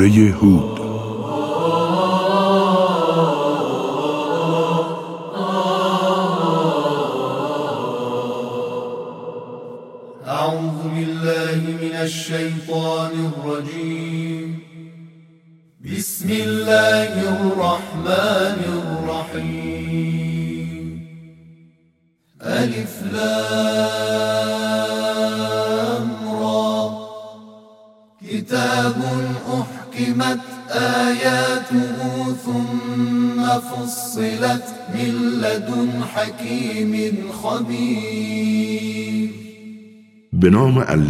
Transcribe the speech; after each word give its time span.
سوره 0.00 0.30
هود 0.30 0.79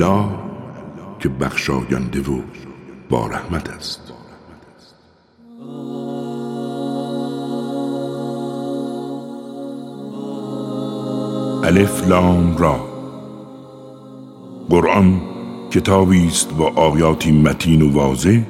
الله 0.01 0.29
که 1.19 1.29
بخشاینده 1.29 2.21
و 2.21 2.41
با 3.11 3.27
رحمت 3.27 3.69
است. 3.69 4.13
الف 11.65 12.09
لام 12.09 12.57
را. 12.57 12.81
قرآن 14.69 15.21
کتابی 15.71 16.27
است 16.27 16.57
با 16.57 16.69
آیاتی 16.69 17.33
متین 17.33 17.83
و 17.83 17.93
واضح 17.93 18.41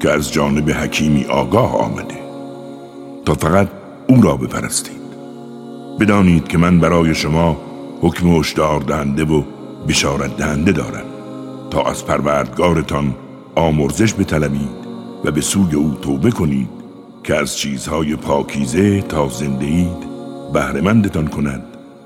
که 0.00 0.10
از 0.10 0.32
جانب 0.32 0.70
حکیمی 0.70 1.24
آگاه 1.24 1.76
آمده. 1.76 2.18
تا 3.24 3.34
فقط 3.34 3.68
او 4.08 4.22
را 4.22 4.36
بپرستید. 4.36 5.00
بدانید 6.00 6.48
که 6.48 6.58
من 6.58 6.80
برای 6.80 7.14
شما 7.14 7.56
حکم 8.02 8.28
هشدار 8.28 8.80
دهنده 8.80 9.24
و 9.24 9.42
بشارت 9.88 10.36
دهنده 10.36 10.72
دارم 10.72 11.04
تا 11.70 11.82
از 11.82 12.06
پروردگارتان 12.06 13.14
آمرزش 13.54 14.14
بطلبید 14.14 14.80
و 15.24 15.30
به 15.30 15.40
سوی 15.40 15.74
او 15.74 15.94
توبه 16.02 16.30
کنید 16.30 16.68
که 17.24 17.34
از 17.34 17.56
چیزهای 17.56 18.16
پاکیزه 18.16 19.02
تا 19.02 19.28
زنده 19.28 19.66
اید 19.66 20.10
بهرهمندتان 20.52 21.26
کند 21.26 21.62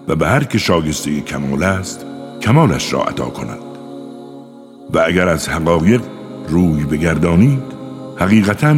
و 0.09 0.17
به 0.17 0.27
هر 0.27 0.45
که 0.45 0.59
شایسته 0.59 1.21
کمال 1.21 1.63
است 1.63 2.07
کمالش 2.43 2.93
را 2.93 3.03
عطا 3.03 3.25
کند. 3.25 3.59
و 4.93 4.99
اگر 5.07 5.29
از 5.29 5.49
حقایق 5.49 6.03
روی 6.49 6.85
بگردانید 6.85 7.63
حقیقتا 8.17 8.77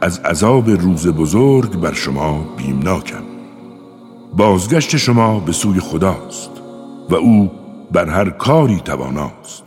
از 0.00 0.18
عذاب 0.18 0.70
روز 0.70 1.06
بزرگ 1.06 1.80
بر 1.80 1.92
شما 1.92 2.54
بیمناکم. 2.56 3.22
بازگشت 4.36 4.96
شما 4.96 5.40
به 5.40 5.52
سوی 5.52 5.80
خداست 5.80 6.50
و 7.10 7.14
او 7.14 7.50
بر 7.92 8.08
هر 8.08 8.30
کاری 8.30 8.80
تواناست. 8.80 9.64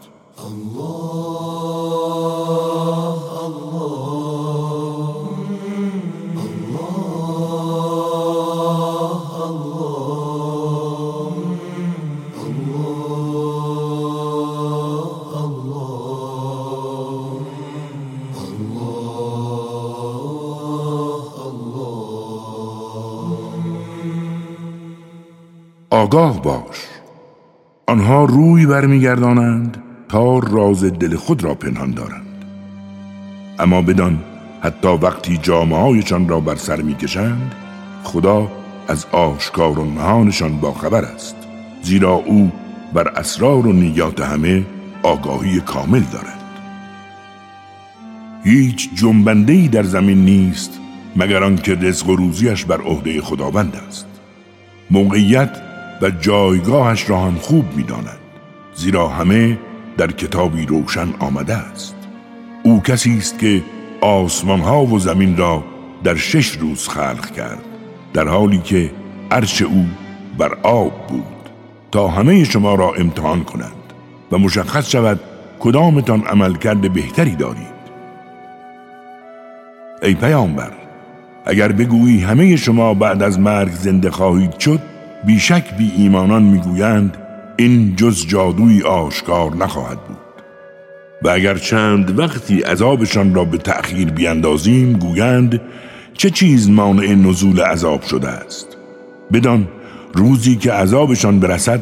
آگاه 25.89 26.41
باش. 26.41 27.00
آنها 27.91 28.25
روی 28.25 28.65
برمیگردانند 28.65 29.77
تا 30.09 30.39
راز 30.39 30.83
دل 30.83 31.15
خود 31.15 31.43
را 31.43 31.55
پنهان 31.55 31.91
دارند. 31.91 32.45
اما 33.59 33.81
بدان 33.81 34.19
حتی 34.61 34.87
وقتی 34.87 35.37
جامعه 35.37 36.03
را 36.27 36.39
بر 36.39 36.55
سر 36.55 36.81
می‌کشند 36.81 37.55
خدا 38.03 38.51
از 38.87 39.05
آشکار 39.11 39.79
و 39.79 39.85
نهانشان 39.85 40.57
با 40.57 40.73
خبر 40.73 41.05
است. 41.05 41.35
زیرا 41.83 42.11
او 42.11 42.51
بر 42.93 43.07
اسرار 43.07 43.67
و 43.67 43.73
نیات 43.73 44.21
همه 44.21 44.65
آگاهی 45.03 45.59
کامل 45.59 46.03
دارد. 46.13 46.41
هیچ 48.43 48.89
جنبنده 48.95 49.67
در 49.67 49.83
زمین 49.83 50.25
نیست 50.25 50.79
مگر 51.15 51.43
آنکه 51.43 51.75
رزق 51.75 52.09
و 52.09 52.15
روزیش 52.15 52.65
بر 52.65 52.81
عهده 52.81 53.21
خداوند 53.21 53.75
است. 53.87 54.05
موقعیت 54.91 55.70
و 56.01 56.09
جایگاهش 56.09 57.09
را 57.09 57.19
هم 57.19 57.35
خوب 57.35 57.65
می‌داند 57.75 58.19
زیرا 58.75 59.07
همه 59.07 59.57
در 59.97 60.11
کتابی 60.11 60.65
روشن 60.65 61.13
آمده 61.19 61.55
است. 61.55 61.95
او 62.63 62.81
کسی 62.81 63.17
است 63.17 63.39
که 63.39 63.63
آسمان 64.01 64.59
ها 64.59 64.85
و 64.85 64.99
زمین 64.99 65.37
را 65.37 65.63
در 66.03 66.15
شش 66.15 66.51
روز 66.51 66.87
خلق 66.87 67.31
کرد 67.31 67.63
در 68.13 68.27
حالی 68.27 68.57
که 68.57 68.91
عرش 69.31 69.61
او 69.61 69.85
بر 70.37 70.53
آب 70.63 71.07
بود. 71.07 71.23
تا 71.91 72.07
همه 72.07 72.43
شما 72.43 72.75
را 72.75 72.93
امتحان 72.93 73.43
کند 73.43 73.71
و 74.31 74.37
مشخص 74.37 74.89
شود 74.89 75.19
کدامتان 75.59 76.21
عمل 76.21 76.53
کرده 76.53 76.89
بهتری 76.89 77.35
دارید. 77.35 77.81
ای 80.03 80.13
پیامبر 80.13 80.71
اگر 81.45 81.71
بگویی 81.71 82.21
همه 82.21 82.55
شما 82.55 82.93
بعد 82.93 83.23
از 83.23 83.39
مرگ 83.39 83.71
زنده 83.71 84.11
خواهید 84.11 84.59
شد 84.59 84.90
بیشک 85.25 85.77
بی 85.77 85.91
ایمانان 85.97 86.43
می‌گویند 86.43 87.17
این 87.57 87.95
جز 87.95 88.27
جادوی 88.27 88.81
آشکار 88.81 89.55
نخواهد 89.55 89.99
بود. 90.07 90.17
و 91.23 91.29
اگر 91.29 91.57
چند 91.57 92.19
وقتی 92.19 92.61
عذابشان 92.61 93.35
را 93.35 93.45
به 93.45 93.57
تأخیر 93.57 94.11
بیاندازیم 94.11 94.93
گویند 94.93 95.61
چه 96.13 96.29
چیز 96.29 96.69
مانع 96.69 97.15
نزول 97.15 97.61
عذاب 97.61 98.01
شده 98.01 98.29
است؟ 98.29 98.67
بدان 99.33 99.67
روزی 100.13 100.55
که 100.55 100.71
عذابشان 100.71 101.39
برسد 101.39 101.79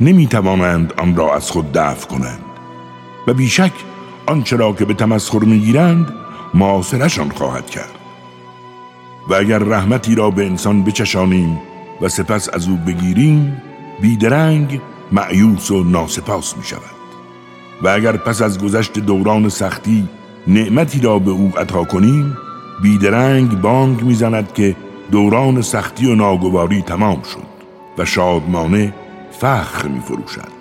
نمی‌توانند 0.00 0.92
آن 0.98 1.16
را 1.16 1.34
از 1.34 1.50
خود 1.50 1.72
دفع 1.72 2.06
کنند. 2.06 2.42
و 3.26 3.34
بیشک 3.34 3.72
آنچه 4.26 4.56
را 4.56 4.72
که 4.72 4.84
به 4.84 4.94
تمسخر 4.94 5.38
می‌گیرند 5.38 6.08
معاصرشان 6.54 7.30
خواهد 7.30 7.70
کرد. 7.70 7.98
و 9.28 9.34
اگر 9.34 9.58
رحمتی 9.58 10.14
را 10.14 10.30
به 10.30 10.46
انسان 10.46 10.84
بچشانیم 10.84 11.58
و 12.02 12.08
سپس 12.08 12.48
از 12.54 12.68
او 12.68 12.76
بگیریم 12.76 13.62
بیدرنگ 14.00 14.80
معیوس 15.12 15.70
و 15.70 15.84
ناسپاس 15.84 16.56
می 16.56 16.64
شود 16.64 17.02
و 17.82 17.88
اگر 17.88 18.16
پس 18.16 18.42
از 18.42 18.64
گذشت 18.64 18.98
دوران 18.98 19.48
سختی 19.48 20.08
نعمتی 20.46 21.00
را 21.00 21.18
به 21.18 21.30
او 21.30 21.52
عطا 21.56 21.84
کنیم 21.84 22.36
بیدرنگ 22.82 23.60
بانگ 23.60 24.02
می‌زند 24.02 24.52
که 24.52 24.76
دوران 25.10 25.62
سختی 25.62 26.06
و 26.06 26.14
ناگواری 26.14 26.82
تمام 26.82 27.22
شد 27.22 27.52
و 27.98 28.04
شادمانه 28.04 28.94
فخر 29.40 29.88
می 29.88 30.00
فروشد 30.00 30.52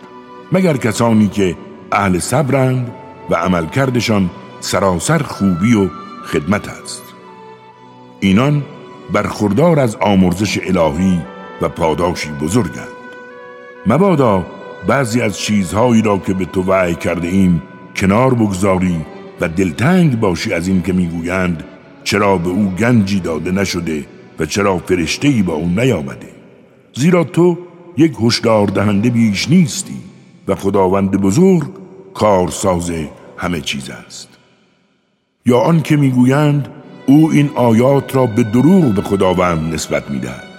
مگر 0.51 0.77
کسانی 0.77 1.27
که 1.27 1.55
اهل 1.91 2.19
صبرند 2.19 2.91
و 3.29 3.35
عملکردشان 3.35 4.29
سراسر 4.59 5.23
خوبی 5.23 5.75
و 5.75 5.89
خدمت 6.25 6.67
است. 6.67 7.03
اینان 8.19 8.63
برخوردار 9.13 9.79
از 9.79 9.95
آمرزش 9.95 10.59
الهی 10.63 11.21
و 11.61 11.69
پاداشی 11.69 12.29
بزرگند. 12.31 12.87
مبادا 13.85 14.45
بعضی 14.87 15.21
از 15.21 15.37
چیزهایی 15.37 16.01
را 16.01 16.17
که 16.17 16.33
به 16.33 16.45
تو 16.45 16.63
وعی 16.63 16.95
کرده 16.95 17.27
ایم 17.27 17.61
کنار 17.95 18.33
بگذاری 18.33 19.05
و 19.41 19.47
دلتنگ 19.47 20.19
باشی 20.19 20.53
از 20.53 20.67
این 20.67 20.81
که 20.81 20.93
می‌گویند 20.93 21.63
چرا 22.03 22.37
به 22.37 22.49
او 22.49 22.73
گنجی 22.79 23.19
داده 23.19 23.51
نشده 23.51 24.05
و 24.39 24.45
چرا 24.45 24.77
فرشتهی 24.77 25.41
با 25.41 25.53
او 25.53 25.67
نیامده. 25.67 26.27
زیرا 26.95 27.23
تو 27.23 27.57
یک 27.97 28.13
هشدار 28.21 28.67
دهنده 28.67 29.09
بیش 29.09 29.49
نیستی 29.49 29.97
و 30.47 30.55
خداوند 30.55 31.11
بزرگ 31.11 31.63
کارساز 32.13 32.91
همه 33.37 33.61
چیز 33.61 33.89
است. 33.89 34.29
یا 35.45 35.59
آن 35.59 35.81
که 35.81 35.97
می‌گویند 35.97 36.67
او 37.07 37.31
این 37.31 37.49
آیات 37.55 38.15
را 38.15 38.25
به 38.25 38.43
دروغ 38.43 38.93
به 38.93 39.01
خداوند 39.01 39.73
نسبت 39.73 40.09
می‌دهد. 40.11 40.50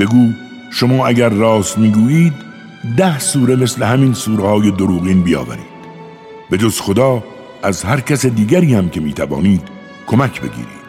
بگو 0.00 0.28
شما 0.70 1.06
اگر 1.06 1.28
راست 1.28 1.78
می‌گویید 1.78 2.32
ده 2.96 3.18
سوره 3.18 3.56
مثل 3.56 3.82
همین 3.82 4.14
سورهای 4.14 4.70
دروغین 4.70 5.22
بیاورید. 5.22 5.78
به 6.50 6.58
جز 6.58 6.80
خدا 6.80 7.24
از 7.62 7.84
هر 7.84 8.00
کس 8.00 8.26
دیگری 8.26 8.74
هم 8.74 8.88
که 8.88 9.00
می‌توانید 9.00 9.62
کمک 10.06 10.40
بگیرید. 10.40 10.88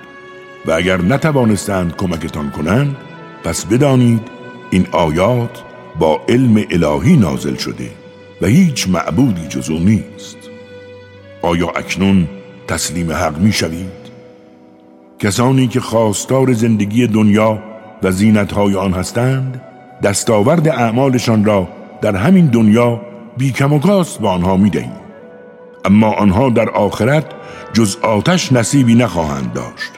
و 0.65 0.71
اگر 0.71 1.01
نتوانستند 1.01 1.95
کمکتان 1.95 2.51
کنند 2.51 2.95
پس 3.44 3.65
بدانید 3.65 4.21
این 4.69 4.88
آیات 4.91 5.63
با 6.00 6.21
علم 6.29 6.63
الهی 6.71 7.17
نازل 7.17 7.56
شده 7.56 7.91
و 8.41 8.47
هیچ 8.47 8.89
معبودی 8.89 9.47
جز 9.47 9.71
نیست. 9.71 10.38
آیا 11.41 11.69
اکنون 11.69 12.27
تسلیم 12.67 13.11
حق 13.11 13.38
می 13.38 13.51
شوید 13.51 14.00
کسانی 15.19 15.67
که 15.67 15.79
خواستار 15.79 16.53
زندگی 16.53 17.07
دنیا 17.07 17.69
و 18.04 18.12
زینتهای 18.12 18.75
آن 18.75 18.94
هستند 18.94 19.62
دستاورد 20.04 20.68
اعمالشان 20.68 21.46
را 21.46 21.68
در 22.01 22.16
همین 22.16 22.46
دنیا 22.46 23.01
بیکم 23.38 23.74
و 23.74 23.80
کاست 23.80 24.19
به 24.19 24.28
آنها 24.28 24.57
می 24.57 24.69
دهیم. 24.69 24.92
اما 25.86 26.12
آنها 26.12 26.50
در 26.50 26.69
آخرت 26.69 27.25
جز 27.74 27.98
آتش 28.01 28.51
نصیبی 28.54 28.96
نخواهند 28.96 29.54
داشت 29.54 29.92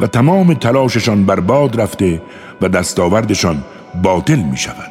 و 0.00 0.06
تمام 0.06 0.54
تلاششان 0.54 1.24
برباد 1.24 1.80
رفته 1.80 2.22
و 2.60 2.68
دستاوردشان 2.68 3.64
باطل 4.02 4.38
می 4.38 4.56
شود 4.56 4.90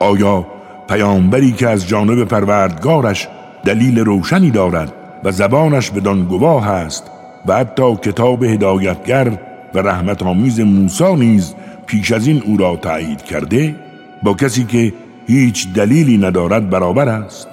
آیا 0.00 0.46
پیامبری 0.88 1.52
که 1.52 1.68
از 1.68 1.88
جانب 1.88 2.24
پروردگارش 2.24 3.28
دلیل 3.64 3.98
روشنی 3.98 4.50
دارد 4.50 4.92
و 5.24 5.32
زبانش 5.32 5.90
بدان 5.90 6.24
گواه 6.24 6.68
است 6.68 7.10
و 7.46 7.56
حتی 7.56 7.96
کتاب 7.96 8.42
هدایتگر 8.42 9.38
و 9.74 9.78
رحمت 9.78 10.22
آمیز 10.22 10.60
موسی 10.60 11.14
نیز 11.14 11.54
پیش 11.86 12.12
از 12.12 12.26
این 12.26 12.42
او 12.46 12.56
را 12.56 12.76
تایید 12.76 13.22
کرده 13.22 13.76
با 14.22 14.34
کسی 14.34 14.64
که 14.64 14.92
هیچ 15.26 15.72
دلیلی 15.72 16.18
ندارد 16.18 16.70
برابر 16.70 17.08
است. 17.08 17.48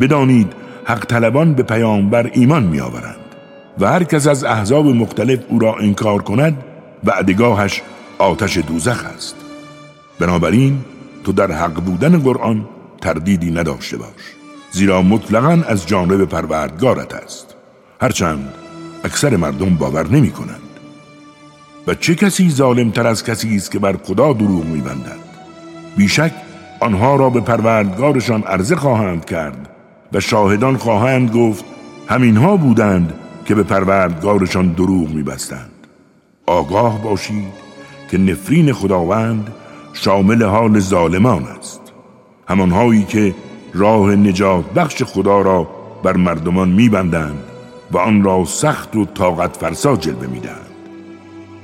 بدانید 0.00 0.52
حق 0.84 1.06
طلبان 1.06 1.54
به 1.54 1.62
پیامبر 1.62 2.30
ایمان 2.32 2.62
می 2.62 2.80
آورند 2.80 3.16
و 3.78 3.86
هر 3.86 4.04
کس 4.04 4.26
از 4.26 4.44
احزاب 4.44 4.86
مختلف 4.86 5.38
او 5.48 5.58
را 5.58 5.76
انکار 5.76 6.22
کند 6.22 6.64
وعدگاهش 7.04 7.82
آتش 8.18 8.58
دوزخ 8.58 9.04
است. 9.16 9.36
بنابراین 10.18 10.78
تو 11.24 11.32
در 11.32 11.52
حق 11.52 11.74
بودن 11.74 12.18
قرآن 12.18 12.68
تردیدی 13.00 13.50
نداشته 13.50 13.96
باش 13.96 14.08
زیرا 14.70 15.02
مطلقا 15.02 15.62
از 15.68 15.86
جانب 15.86 16.24
پروردگارت 16.24 17.14
است. 17.14 17.54
هرچند 18.00 18.54
اکثر 19.04 19.36
مردم 19.36 19.74
باور 19.74 20.08
نمی 20.08 20.30
کنند 20.30 20.67
و 21.88 21.94
چه 21.94 22.14
کسی 22.14 22.50
ظالم 22.50 22.90
تر 22.90 23.06
از 23.06 23.24
کسی 23.24 23.56
است 23.56 23.70
که 23.70 23.78
بر 23.78 23.96
خدا 24.04 24.32
دروغ 24.32 24.64
می 24.64 24.80
بندند 24.80 25.24
بیشک 25.96 26.32
آنها 26.80 27.16
را 27.16 27.30
به 27.30 27.40
پروردگارشان 27.40 28.42
عرضه 28.42 28.76
خواهند 28.76 29.24
کرد 29.24 29.68
و 30.12 30.20
شاهدان 30.20 30.76
خواهند 30.76 31.30
گفت 31.30 31.64
همینها 32.08 32.56
بودند 32.56 33.12
که 33.44 33.54
به 33.54 33.62
پروردگارشان 33.62 34.72
دروغ 34.72 35.08
میبستند. 35.08 35.70
آگاه 36.46 37.02
باشید 37.02 37.52
که 38.10 38.18
نفرین 38.18 38.72
خداوند 38.72 39.52
شامل 39.92 40.42
حال 40.42 40.78
ظالمان 40.80 41.42
است. 41.42 41.80
همانهایی 42.48 43.04
که 43.04 43.34
راه 43.74 44.16
نجات 44.16 44.64
بخش 44.64 45.02
خدا 45.02 45.40
را 45.40 45.68
بر 46.02 46.16
مردمان 46.16 46.68
میبندند 46.68 47.42
و 47.90 47.98
آن 47.98 48.22
را 48.22 48.44
سخت 48.44 48.96
و 48.96 49.04
طاقت 49.04 49.56
فرسا 49.56 49.96
جلوه 49.96 50.26
می‌دهند. 50.26 50.77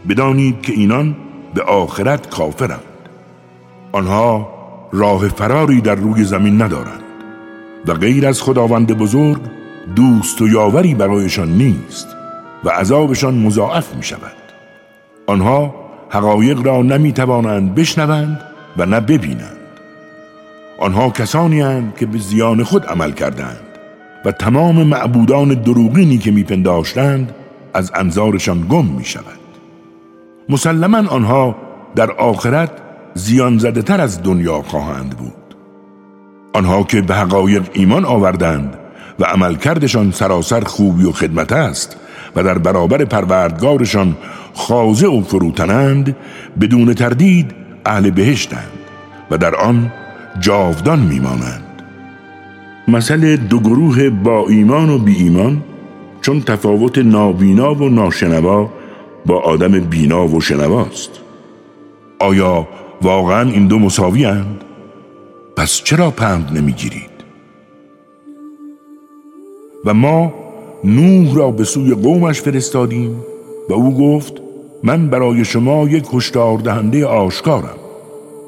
بدانید 0.08 0.62
که 0.62 0.72
اینان 0.72 1.16
به 1.54 1.62
آخرت 1.62 2.30
کافرند. 2.30 2.80
آنها 3.92 4.48
راه 4.92 5.28
فراری 5.28 5.80
در 5.80 5.94
روی 5.94 6.24
زمین 6.24 6.62
ندارند 6.62 7.02
و 7.86 7.94
غیر 7.94 8.26
از 8.26 8.42
خداوند 8.42 8.98
بزرگ 8.98 9.40
دوست 9.96 10.42
و 10.42 10.48
یاوری 10.48 10.94
برایشان 10.94 11.48
نیست 11.48 12.08
و 12.64 12.70
عذابشان 12.70 13.34
مضاعف 13.34 13.94
می 13.94 14.02
شود 14.02 14.32
آنها 15.26 15.74
حقایق 16.10 16.66
را 16.66 16.82
نمی 16.82 17.12
توانند 17.12 17.74
بشنوند 17.74 18.40
و 18.76 18.86
نه 18.86 19.00
ببینند. 19.00 19.56
آنها 20.78 21.10
کسانی 21.10 21.60
هستند 21.60 21.96
که 21.96 22.06
به 22.06 22.18
زیان 22.18 22.64
خود 22.64 22.84
عمل 22.84 23.12
کردند 23.12 23.60
و 24.24 24.32
تمام 24.32 24.82
معبودان 24.82 25.48
دروغینی 25.48 26.18
که 26.18 26.30
میپنداشتند 26.30 27.34
از 27.74 27.92
انظارشان 27.94 28.66
گم 28.68 28.84
می 28.84 29.04
شود 29.04 29.43
مسلما 30.48 31.08
آنها 31.08 31.56
در 31.94 32.10
آخرت 32.10 32.70
زیان 33.14 33.58
زده 33.58 33.82
تر 33.82 34.00
از 34.00 34.22
دنیا 34.22 34.62
خواهند 34.62 35.16
بود. 35.16 35.32
آنها 36.52 36.82
که 36.82 37.02
به 37.02 37.14
حقایق 37.14 37.62
ایمان 37.72 38.04
آوردند 38.04 38.76
و 39.18 39.24
عملکردشان 39.24 40.10
سراسر 40.10 40.60
خوبی 40.60 41.04
و 41.04 41.12
خدمت 41.12 41.52
است 41.52 41.96
و 42.36 42.42
در 42.42 42.58
برابر 42.58 43.04
پروردگارشان 43.04 44.16
خاضع 44.54 45.06
و 45.06 45.22
فروتنند 45.22 46.16
بدون 46.60 46.94
تردید 46.94 47.54
اهل 47.86 48.10
بهشتند 48.10 48.70
و 49.30 49.38
در 49.38 49.54
آن 49.54 49.92
جاودان 50.40 50.98
میمانند. 50.98 51.82
مثل 52.88 53.36
دو 53.36 53.60
گروه 53.60 54.10
با 54.10 54.48
ایمان 54.48 54.90
و 54.90 54.98
بی 54.98 55.14
ایمان 55.14 55.62
چون 56.20 56.40
تفاوت 56.40 56.98
نابینا 56.98 57.74
و 57.74 57.88
ناشنوا 57.88 58.70
با 59.26 59.40
آدم 59.40 59.80
بینا 59.80 60.28
و 60.28 60.40
شنواست 60.40 61.10
آیا 62.18 62.68
واقعا 63.02 63.50
این 63.50 63.66
دو 63.66 63.78
مساوی 63.78 64.24
هند؟ 64.24 64.64
پس 65.56 65.82
چرا 65.84 66.10
پند 66.10 66.58
نمی‌گیرید؟ 66.58 67.14
و 69.84 69.94
ما 69.94 70.34
نوح 70.84 71.34
را 71.34 71.50
به 71.50 71.64
سوی 71.64 71.94
قومش 71.94 72.40
فرستادیم 72.40 73.20
و 73.68 73.72
او 73.72 73.98
گفت 73.98 74.32
من 74.82 75.08
برای 75.08 75.44
شما 75.44 75.88
یک 75.88 76.04
هشدار 76.12 76.58
دهنده 76.58 77.06
آشکارم 77.06 77.76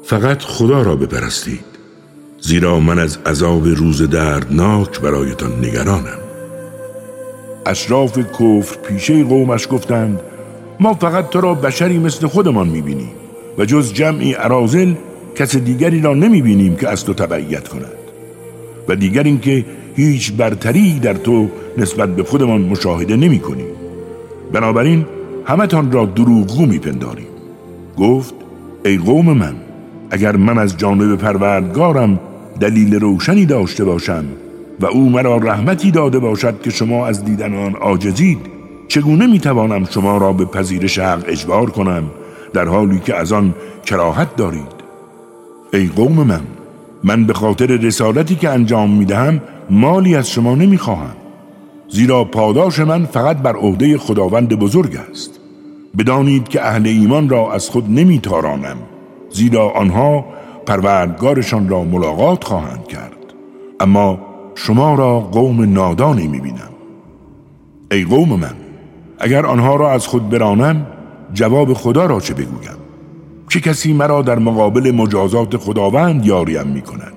فقط 0.03 0.41
خدا 0.41 0.81
را 0.81 0.95
بپرستید 0.95 1.65
زیرا 2.41 2.79
من 2.79 2.99
از 2.99 3.17
عذاب 3.25 3.67
روز 3.67 4.09
دردناک 4.09 5.01
برایتان 5.01 5.59
نگرانم 5.59 6.19
اشراف 7.65 8.17
کفر 8.17 8.77
پیشه 8.87 9.23
قومش 9.23 9.67
گفتند 9.71 10.19
ما 10.79 10.93
فقط 10.93 11.29
تو 11.29 11.41
را 11.41 11.53
بشری 11.53 11.99
مثل 11.99 12.27
خودمان 12.27 12.67
می‌بینیم 12.67 13.09
و 13.57 13.65
جز 13.65 13.93
جمعی 13.93 14.33
عرازل 14.33 14.93
کس 15.35 15.55
دیگری 15.55 16.01
را 16.01 16.13
نمی‌بینیم 16.13 16.75
که 16.75 16.89
از 16.89 17.05
تو 17.05 17.13
تبعیت 17.13 17.67
کند. 17.67 17.97
و 18.87 18.95
دیگر 18.95 19.23
اینکه 19.23 19.65
هیچ 19.95 20.33
برتری 20.33 20.99
در 20.99 21.13
تو 21.13 21.49
نسبت 21.77 22.15
به 22.15 22.23
خودمان 22.23 22.61
مشاهده 22.61 23.15
نمی 23.15 23.39
کنیم 23.39 23.67
بنابراین 24.53 25.05
همتان 25.45 25.91
را 25.91 26.05
دروغگو 26.05 26.65
میپنداریم. 26.65 27.27
گفت 27.97 28.33
ای 28.85 28.97
قوم 28.97 29.37
من 29.37 29.55
اگر 30.11 30.35
من 30.35 30.57
از 30.57 30.77
جانب 30.77 31.15
پروردگارم 31.15 32.19
دلیل 32.59 32.99
روشنی 32.99 33.45
داشته 33.45 33.83
باشم 33.85 34.25
و 34.79 34.85
او 34.85 35.09
مرا 35.09 35.37
رحمتی 35.37 35.91
داده 35.91 36.19
باشد 36.19 36.61
که 36.61 36.69
شما 36.69 37.07
از 37.07 37.25
دیدن 37.25 37.53
آن 37.65 37.75
عاجزید 37.75 38.56
چگونه 38.87 39.27
می‌توانم 39.27 39.85
شما 39.85 40.17
را 40.17 40.33
به 40.33 40.45
پذیرش 40.45 40.99
حق 40.99 41.23
اجبار 41.27 41.69
کنم 41.69 42.03
در 42.53 42.65
حالی 42.65 42.99
که 42.99 43.15
از 43.15 43.31
آن 43.31 43.55
کراهت 43.85 44.35
دارید؟ 44.35 44.77
ای 45.73 45.87
قوم 45.87 46.23
من 46.23 46.41
من 47.03 47.25
به 47.25 47.33
خاطر 47.33 47.65
رسالتی 47.65 48.35
که 48.35 48.49
انجام 48.49 48.91
می‌دهم 48.91 49.41
مالی 49.69 50.15
از 50.15 50.29
شما 50.29 50.55
نمی‌خواهم. 50.55 51.15
زیرا 51.89 52.23
پاداش 52.23 52.79
من 52.79 53.05
فقط 53.05 53.37
بر 53.37 53.55
عهده 53.55 53.97
خداوند 53.97 54.59
بزرگ 54.59 54.99
است. 55.11 55.39
بدانید 55.97 56.47
که 56.47 56.65
اهل 56.65 56.87
ایمان 56.87 57.29
را 57.29 57.53
از 57.53 57.69
خود 57.69 57.89
نمیتارانم 57.89 58.77
زیرا 59.29 59.69
آنها 59.69 60.25
پروردگارشان 60.65 61.69
را 61.69 61.83
ملاقات 61.83 62.43
خواهند 62.43 62.87
کرد. 62.87 63.17
اما 63.79 64.19
شما 64.55 64.95
را 64.95 65.19
قوم 65.19 65.73
نادانی 65.73 66.27
می‌بینم. 66.27 66.69
ای 67.91 68.03
قوم 68.03 68.29
من 68.29 68.55
اگر 69.19 69.45
آنها 69.45 69.75
را 69.75 69.91
از 69.91 70.07
خود 70.07 70.29
برانم 70.29 70.85
جواب 71.33 71.73
خدا 71.73 72.05
را 72.05 72.19
چه 72.19 72.33
بگویم؟ 72.33 72.77
چه 73.49 73.59
کسی 73.59 73.93
مرا 73.93 74.21
در 74.21 74.39
مقابل 74.39 74.91
مجازات 74.91 75.57
خداوند 75.57 76.25
یاریم 76.25 76.67
می 76.67 76.81
کند 76.81 77.13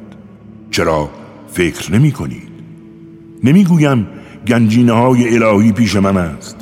چرا 0.71 1.09
فکر 1.52 1.92
نمی 1.92 2.12
کنید 2.12 2.50
نمی 3.45 3.64
گویم 3.64 4.07
گنجینه 4.49 4.92
های 4.92 5.35
الهی 5.35 5.73
پیش 5.73 5.97
من 5.97 6.16
است 6.16 6.57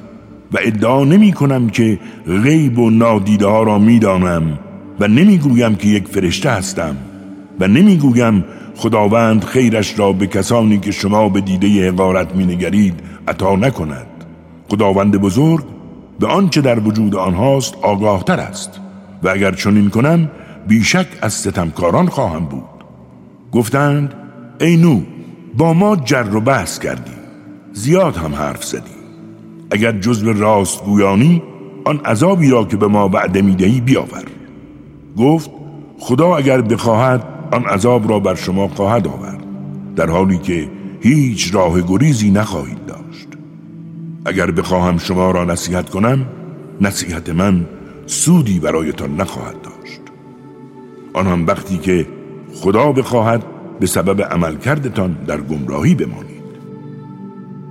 و 0.53 0.59
ادعا 0.61 1.05
نمی 1.05 1.33
کنم 1.33 1.71
که 1.71 1.99
غیب 2.27 2.79
و 2.79 2.91
نادیده 2.91 3.47
ها 3.47 3.63
را 3.63 3.79
می 3.79 3.99
دانم 3.99 4.59
و 5.01 5.09
نمی 5.09 5.39
گویم 5.39 5.75
که 5.77 5.89
یک 5.89 6.09
فرشته 6.09 6.51
هستم 6.51 6.97
و 7.61 7.69
نمی 7.69 7.97
گویم 7.97 8.45
خداوند 8.77 9.45
خیرش 9.45 9.99
را 9.99 10.13
به 10.13 10.27
کسانی 10.27 10.79
که 10.79 10.91
شما 10.91 11.29
به 11.29 11.41
دیده 11.41 11.89
حقارت 11.89 12.35
می 12.35 12.47
نگرید 12.47 12.95
عطا 13.29 13.57
نکند. 13.57 14.18
خداوند 14.69 15.17
بزرگ 15.17 15.65
به 16.21 16.27
آنچه 16.27 16.61
در 16.61 16.79
وجود 16.79 17.15
آنهاست 17.15 17.75
آگاهتر 17.83 18.41
است 18.41 18.81
و 19.23 19.29
اگر 19.29 19.53
چنین 19.53 19.91
کنم 19.91 20.31
بیشک 20.69 21.07
از 21.23 21.33
ستمکاران 21.33 22.07
خواهم 22.07 22.45
بود. 22.45 22.65
گفتند 23.53 24.15
ای 24.61 24.77
نو 24.77 25.01
با 25.57 25.73
ما 25.73 25.97
جر 25.97 26.35
و 26.35 26.41
بحث 26.41 26.79
کردی 26.79 27.13
زیاد 27.73 28.17
هم 28.17 28.35
حرف 28.35 28.65
زدی. 28.65 28.99
اگر 29.71 29.93
جزو 29.93 30.33
راست 30.33 30.85
گویانی 30.85 31.43
آن 31.85 31.99
عذابی 31.99 32.51
را 32.51 32.65
که 32.65 32.77
به 32.77 32.87
ما 32.87 33.09
وعده 33.09 33.43
می‌دهی 33.43 33.81
بیاور. 33.81 34.25
گفت 35.19 35.51
خدا 35.99 36.37
اگر 36.37 36.61
بخواهد 36.61 37.23
آن 37.53 37.65
عذاب 37.65 38.11
را 38.11 38.21
بر 38.21 38.35
شما 38.35 38.69
خواهد 38.69 39.09
آورد 39.09 39.45
در 39.97 40.11
حالی 40.11 40.39
که 40.39 40.69
هیچ 41.01 41.55
راه 41.55 41.81
گریزی 41.81 42.31
نخواهید 42.31 42.78
اگر 44.29 44.51
بخواهم 44.51 44.99
شما 44.99 45.31
را 45.31 45.45
نصیحت 45.45 45.91
کنم 45.91 46.27
نصیحت 46.81 47.29
من 47.29 47.67
سودی 48.07 48.61
برایتان 48.61 49.17
نخواهد 49.17 49.63
داشت. 49.63 50.01
آن 51.15 51.27
هم 51.27 51.47
وقتی 51.47 51.79
که 51.79 52.07
خدا 52.55 52.93
بخواهد 52.93 53.43
به 53.81 53.87
سبب 53.87 54.23
عمل 54.23 54.57
کردتان 54.57 55.17
در 55.27 55.41
گمراهی 55.41 55.95
بمانید. 55.95 56.49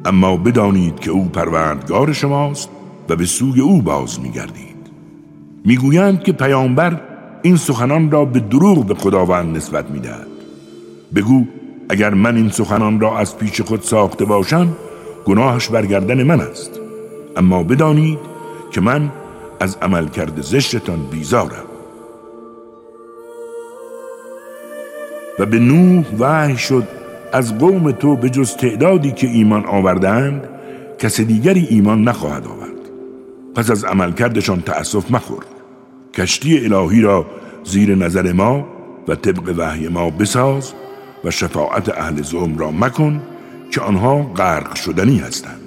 اما 0.05 0.37
بدانید 0.37 0.99
که 0.99 1.11
او 1.11 1.25
پروردگار 1.25 2.13
شماست 2.13 2.69
و 3.09 3.15
به 3.15 3.25
سوی 3.25 3.61
او 3.61 3.81
باز 3.81 4.19
میگردید. 4.19 4.77
می‌گویند 5.65 6.23
که 6.23 6.31
پیامبر 6.31 7.01
این 7.41 7.55
سخنان 7.57 8.11
را 8.11 8.25
به 8.25 8.39
دروغ 8.39 8.85
به 8.85 8.95
خداوند 8.95 9.57
نسبت 9.57 9.91
می‌دهد. 9.91 10.27
بگو 11.15 11.43
اگر 11.89 12.13
من 12.13 12.35
این 12.35 12.49
سخنان 12.49 12.99
را 12.99 13.17
از 13.17 13.37
پیش 13.37 13.61
خود 13.61 13.81
ساخته 13.81 14.25
باشم 14.25 14.75
گناهش 15.27 15.67
برگردن 15.67 16.23
من 16.23 16.41
است. 16.41 16.79
اما 17.37 17.63
بدانید 17.63 18.19
که 18.71 18.81
من 18.81 19.11
از 19.59 19.77
عمل 19.81 20.07
کرده 20.07 20.41
زشتتان 20.41 20.99
بیزارم. 21.11 21.67
و 25.39 25.45
به 25.45 25.59
نوح 25.59 26.05
وحی 26.19 26.57
شد 26.57 26.87
از 27.33 27.57
قوم 27.57 27.91
تو 27.91 28.15
به 28.15 28.29
جز 28.29 28.55
تعدادی 28.55 29.11
که 29.11 29.27
ایمان 29.27 29.65
آوردند 29.65 30.49
کس 30.99 31.21
دیگری 31.21 31.67
ایمان 31.69 32.03
نخواهد 32.03 32.47
آورد. 32.47 32.81
پس 33.55 33.71
از 33.71 33.83
عملکردشان 33.83 34.61
تأسف 34.61 35.11
مخور. 35.11 35.43
کشتی 36.13 36.65
الهی 36.65 37.01
را 37.01 37.25
زیر 37.63 37.95
نظر 37.95 38.33
ما 38.33 38.67
و 39.07 39.15
طبق 39.15 39.53
وحی 39.57 39.87
ما 39.87 40.09
بساز 40.09 40.73
و 41.23 41.31
شفاعت 41.31 41.89
اهل 41.89 42.21
زوم 42.21 42.57
را 42.57 42.71
مکن 42.71 43.21
که 43.71 43.81
آنها 43.81 44.23
غرق 44.23 44.75
شدنی 44.75 45.17
هستند. 45.17 45.61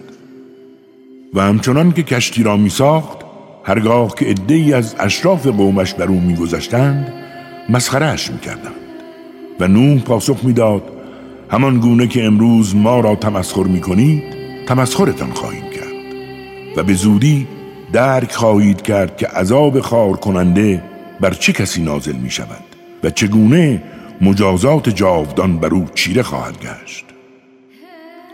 و 1.35 1.41
همچنان 1.41 1.93
که 1.93 2.03
کشتی 2.03 2.43
را 2.43 2.57
می 2.57 2.71
ساخت 2.71 3.19
هرگاه 3.65 4.15
که 4.15 4.35
ای 4.49 4.73
از 4.73 4.97
اشراف 4.99 5.47
قومش 5.47 5.95
بر 5.95 6.07
او 6.07 6.21
مسخرهش 7.69 8.31
می‌کردند. 8.31 8.75
و 9.61 9.69
نوح 9.69 10.01
پاسخ 10.01 10.45
می‌داد 10.45 10.83
همان 11.51 11.81
گونه 11.81 12.07
که 12.07 12.25
امروز 12.25 12.77
ما 12.77 13.01
را 13.01 13.15
تمسخر 13.15 13.63
می‌کنید 13.63 14.23
تمسخرتان 14.67 15.31
خواهیم 15.31 15.71
کرد. 15.71 15.91
و 16.77 16.83
به 16.83 16.95
زودی 16.95 17.47
درک 17.93 18.33
خواهید 18.33 18.83
کرد 18.83 19.17
که 19.17 19.27
عذاب 19.27 19.81
خار 19.81 20.13
کننده 20.13 20.83
بر 21.21 21.31
چه 21.31 21.53
کسی 21.53 21.83
نازل 21.83 22.17
می 22.17 22.31
شود 22.31 22.65
و 23.05 23.11
چگونه 23.11 23.83
مجازات 24.21 24.89
جاودان 24.89 25.59
بر 25.59 25.69
او 25.69 25.87
چیره 25.95 26.23
خواهد 26.23 26.55
گشت. 26.61 27.05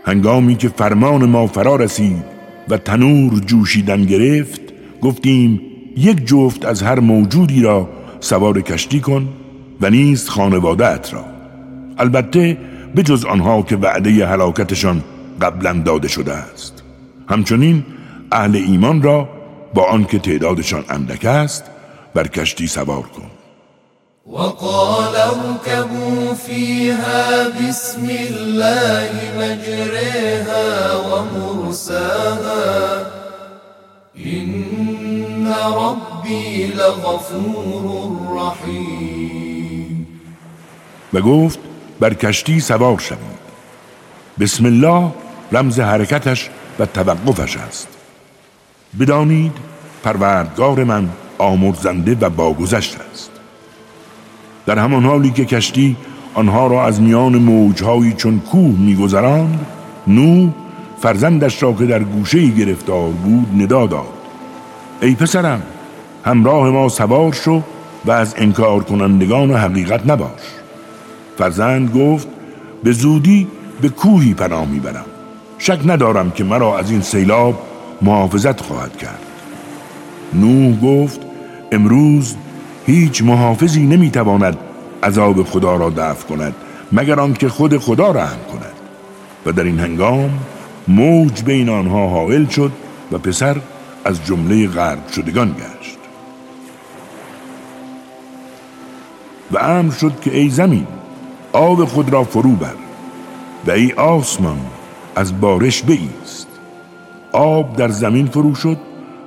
هنگامی 0.07 0.55
که 0.55 0.69
فرمان 0.69 1.25
ما 1.25 1.47
فرا 1.47 1.75
رسید 1.75 2.23
و 2.69 2.77
تنور 2.77 3.39
جوشیدن 3.39 4.05
گرفت 4.05 4.61
گفتیم 5.01 5.61
یک 5.97 6.25
جفت 6.25 6.65
از 6.65 6.83
هر 6.83 6.99
موجودی 6.99 7.61
را 7.61 7.89
سوار 8.19 8.61
کشتی 8.61 8.99
کن 8.99 9.29
و 9.81 9.89
نیز 9.89 10.29
خانوادت 10.29 11.13
را. 11.13 11.25
البته 11.97 12.57
به 12.95 13.03
جز 13.03 13.25
آنها 13.25 13.61
که 13.61 13.75
وعده 13.75 14.27
هلاکتشان 14.27 15.03
قبلا 15.41 15.73
داده 15.73 16.07
شده 16.07 16.33
است. 16.33 16.83
همچنین 17.29 17.83
اهل 18.31 18.55
ایمان 18.55 19.01
را 19.01 19.29
با 19.73 19.83
آنکه 19.83 20.19
تعدادشان 20.19 20.83
اندک 20.89 21.25
است 21.25 21.63
بر 22.13 22.27
کشتی 22.27 22.67
سوار 22.67 23.03
کن. 23.03 23.36
وقال 24.31 25.15
اركبوا 25.15 26.33
فيها 26.33 27.49
بسم 27.49 28.09
الله 28.09 29.09
مجريها 29.37 30.95
ومرساها. 30.95 32.67
إن 34.25 35.53
ربي 35.73 36.67
لغفور 36.67 38.17
رحیم 38.37 40.07
و 41.13 41.21
گفت 41.21 41.59
بر 41.99 42.13
کشتی 42.13 42.59
سوار 42.59 42.99
شوید. 42.99 43.19
بسم 44.39 44.65
الله 44.65 45.11
رمز 45.51 45.79
حرکتش 45.79 46.49
و 46.79 46.85
توقفش 46.85 47.57
است. 47.57 47.87
بدانید 48.99 49.51
پروردگار 50.03 50.83
من 50.83 51.09
آمرزنده 51.37 52.17
و 52.21 52.29
باگذشت 52.29 52.97
است. 53.11 53.36
در 54.67 54.79
همان 54.79 55.05
حالی 55.05 55.31
که 55.31 55.45
کشتی 55.45 55.95
آنها 56.33 56.67
را 56.67 56.85
از 56.85 57.01
میان 57.01 57.35
موجهایی 57.35 58.13
چون 58.13 58.39
کوه 58.39 58.79
میگذراند 58.79 59.65
نو 60.07 60.49
فرزندش 60.99 61.63
را 61.63 61.73
که 61.73 61.85
در 61.85 62.03
گوشه 62.03 62.47
گرفتار 62.47 63.09
بود 63.09 63.47
ندا 63.57 63.87
داد. 63.87 64.07
ای 65.01 65.15
پسرم 65.15 65.61
همراه 66.25 66.69
ما 66.69 66.89
سوار 66.89 67.33
شو 67.33 67.61
و 68.05 68.11
از 68.11 68.35
انکار 68.37 68.83
کنندگان 68.83 69.51
حقیقت 69.51 70.09
نباش. 70.09 70.41
فرزند 71.37 71.91
گفت 71.95 72.27
به 72.83 72.91
زودی 72.91 73.47
به 73.81 73.89
کوهی 73.89 74.33
پناه 74.33 74.65
می‌برم. 74.65 75.05
شک 75.57 75.79
ندارم 75.85 76.31
که 76.31 76.43
مرا 76.43 76.79
از 76.79 76.91
این 76.91 77.01
سیلاب 77.01 77.61
محافظت 78.01 78.61
خواهد 78.61 78.97
کرد. 78.97 79.19
نوح 80.33 80.79
گفت 80.81 81.19
امروز 81.71 82.35
هیچ 82.87 83.23
محافظی 83.23 83.83
نمی‌تواند 83.83 84.57
عذاب 85.03 85.43
خدا 85.43 85.75
را 85.75 85.89
دفع 85.89 86.27
کند 86.27 86.55
مگر 86.91 87.19
آنکه 87.19 87.49
خود 87.49 87.77
خدا 87.77 88.11
رحم 88.11 88.39
کند. 88.51 88.73
و 89.45 89.51
در 89.51 89.63
این 89.63 89.79
هنگام 89.79 90.39
موج 90.87 91.43
بین 91.43 91.69
آنها 91.69 92.07
حائل 92.07 92.45
شد 92.45 92.71
و 93.11 93.17
پسر 93.17 93.57
از 94.05 94.25
جمله 94.25 94.67
غرب 94.67 95.07
شدگان 95.15 95.49
گشت. 95.49 95.97
و 99.51 99.57
امر 99.57 99.91
شد 99.91 100.19
که 100.21 100.37
ای 100.37 100.49
زمین 100.49 100.87
آب 101.53 101.85
خود 101.85 102.13
را 102.13 102.23
فرو 102.23 102.51
بر 102.51 102.75
و 103.67 103.71
ای 103.71 103.91
آسمان 103.91 104.59
از 105.15 105.41
بارش 105.41 105.83
بیست. 105.83 106.47
آب 107.31 107.75
در 107.75 107.89
زمین 107.89 108.27
فرو 108.27 108.55
شد 108.55 108.77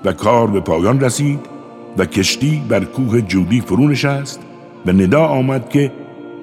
و 0.05 0.13
کار 0.13 0.47
به 0.47 0.61
پایان 0.61 1.01
رسید 1.01 1.60
و 1.99 2.07
کشتی 2.07 2.63
بر 2.69 2.85
کوه 2.85 3.21
جودی 3.21 3.61
فرو 3.61 3.89
نشست 3.89 4.41
و 4.87 4.93
ندا 4.93 5.27
آمد 5.27 5.69
که 5.69 5.93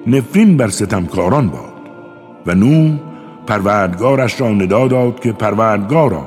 نفرین 0.06 0.56
بر 0.56 0.68
ستمکاران 0.68 1.48
باد 1.48 1.72
و 2.46 2.54
نو 2.54 2.96
پروردگارش 3.46 4.40
را 4.40 4.48
ندا 4.48 4.88
داد 4.88 5.20
که 5.20 5.32
پروردگارا 5.32 6.26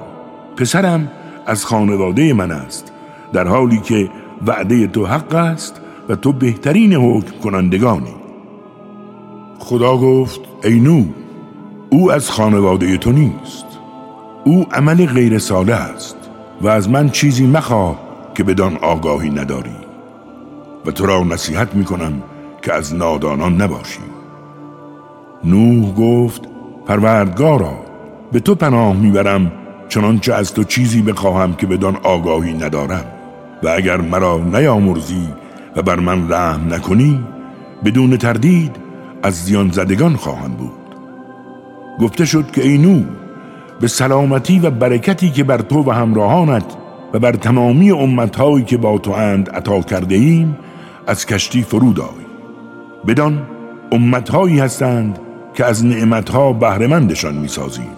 پسرم 0.58 1.12
از 1.46 1.66
خانواده 1.66 2.34
من 2.34 2.52
است 2.52 2.92
در 3.34 3.48
حالی 3.48 3.78
که 3.78 4.10
وعده 4.48 4.88
تو 4.88 5.06
حق 5.06 5.36
است 5.36 5.82
و 6.10 6.16
تو 6.16 6.34
بهترین 6.34 6.94
حکم 6.94 7.38
کنندگانی 7.44 8.16
خدا 9.60 9.98
گفت 9.98 10.40
ای 10.64 10.80
نو 10.80 11.06
او 11.90 12.12
از 12.12 12.30
خانواده 12.30 12.98
تو 12.98 13.12
نیست 13.12 13.66
او 14.44 14.66
عمل 14.72 15.06
غیر 15.06 15.38
ساله 15.38 15.74
است 15.74 16.16
و 16.62 16.68
از 16.68 16.90
من 16.90 17.10
چیزی 17.10 17.48
مخواه 17.48 18.11
که 18.36 18.44
بدان 18.44 18.78
آگاهی 18.78 19.30
نداری. 19.30 19.76
و 20.86 20.92
تو 20.92 21.06
را 21.06 21.24
نصیحت 21.24 21.76
می 21.76 21.86
کنم 21.86 22.24
که 22.62 22.74
از 22.74 22.96
نادانان 22.96 23.62
نباشی. 23.62 24.00
نوح 25.44 25.94
گفت 25.94 26.42
پروردگارا 26.86 27.74
به 28.32 28.40
تو 28.40 28.56
پناه 28.56 28.96
می‌برم 28.96 29.52
چنانچه 29.90 30.34
از 30.34 30.54
تو 30.54 30.64
چیزی 30.64 31.02
بخواهم 31.02 31.54
که 31.54 31.68
بدان 31.68 31.96
آگاهی 32.04 32.54
ندارم. 32.54 33.06
و 33.64 33.68
اگر 33.70 33.98
مرا 33.98 34.38
نیامرزی 34.38 35.28
و 35.76 35.82
بر 35.82 36.00
من 36.00 36.32
رحم 36.32 36.74
نکنی 36.74 37.24
بدون 37.86 38.18
تردید 38.18 38.76
از 39.24 39.46
زیان 39.46 39.72
زدگان 39.72 40.16
خواهم 40.16 40.52
بود. 40.52 40.72
گفته 42.00 42.26
شد 42.26 42.52
که 42.52 42.62
اینو 42.64 43.04
به 43.80 43.88
سلامتی 43.88 44.60
و 44.60 44.70
برکتی 44.70 45.30
که 45.30 45.44
بر 45.44 45.58
تو 45.58 45.84
و 45.84 45.92
همراهانت 45.92 46.78
و 47.14 47.20
بر 47.20 47.32
تمامی 47.32 47.92
امتهایی 47.92 48.66
که 48.66 48.78
با 48.78 48.98
تو 48.98 49.12
اند 49.12 49.50
عطا 49.50 49.82
کرده 49.82 50.16
ایم 50.16 50.58
از 51.08 51.26
کشتی 51.26 51.62
فرود 51.62 52.00
آی. 52.00 52.26
بدان 53.08 53.48
امتهایی 53.92 54.60
هستند 54.60 55.20
که 55.54 55.66
از 55.66 55.86
نعمتها 55.86 56.54
بهرهمندشان 56.54 57.36
می‌سازیم. 57.36 57.92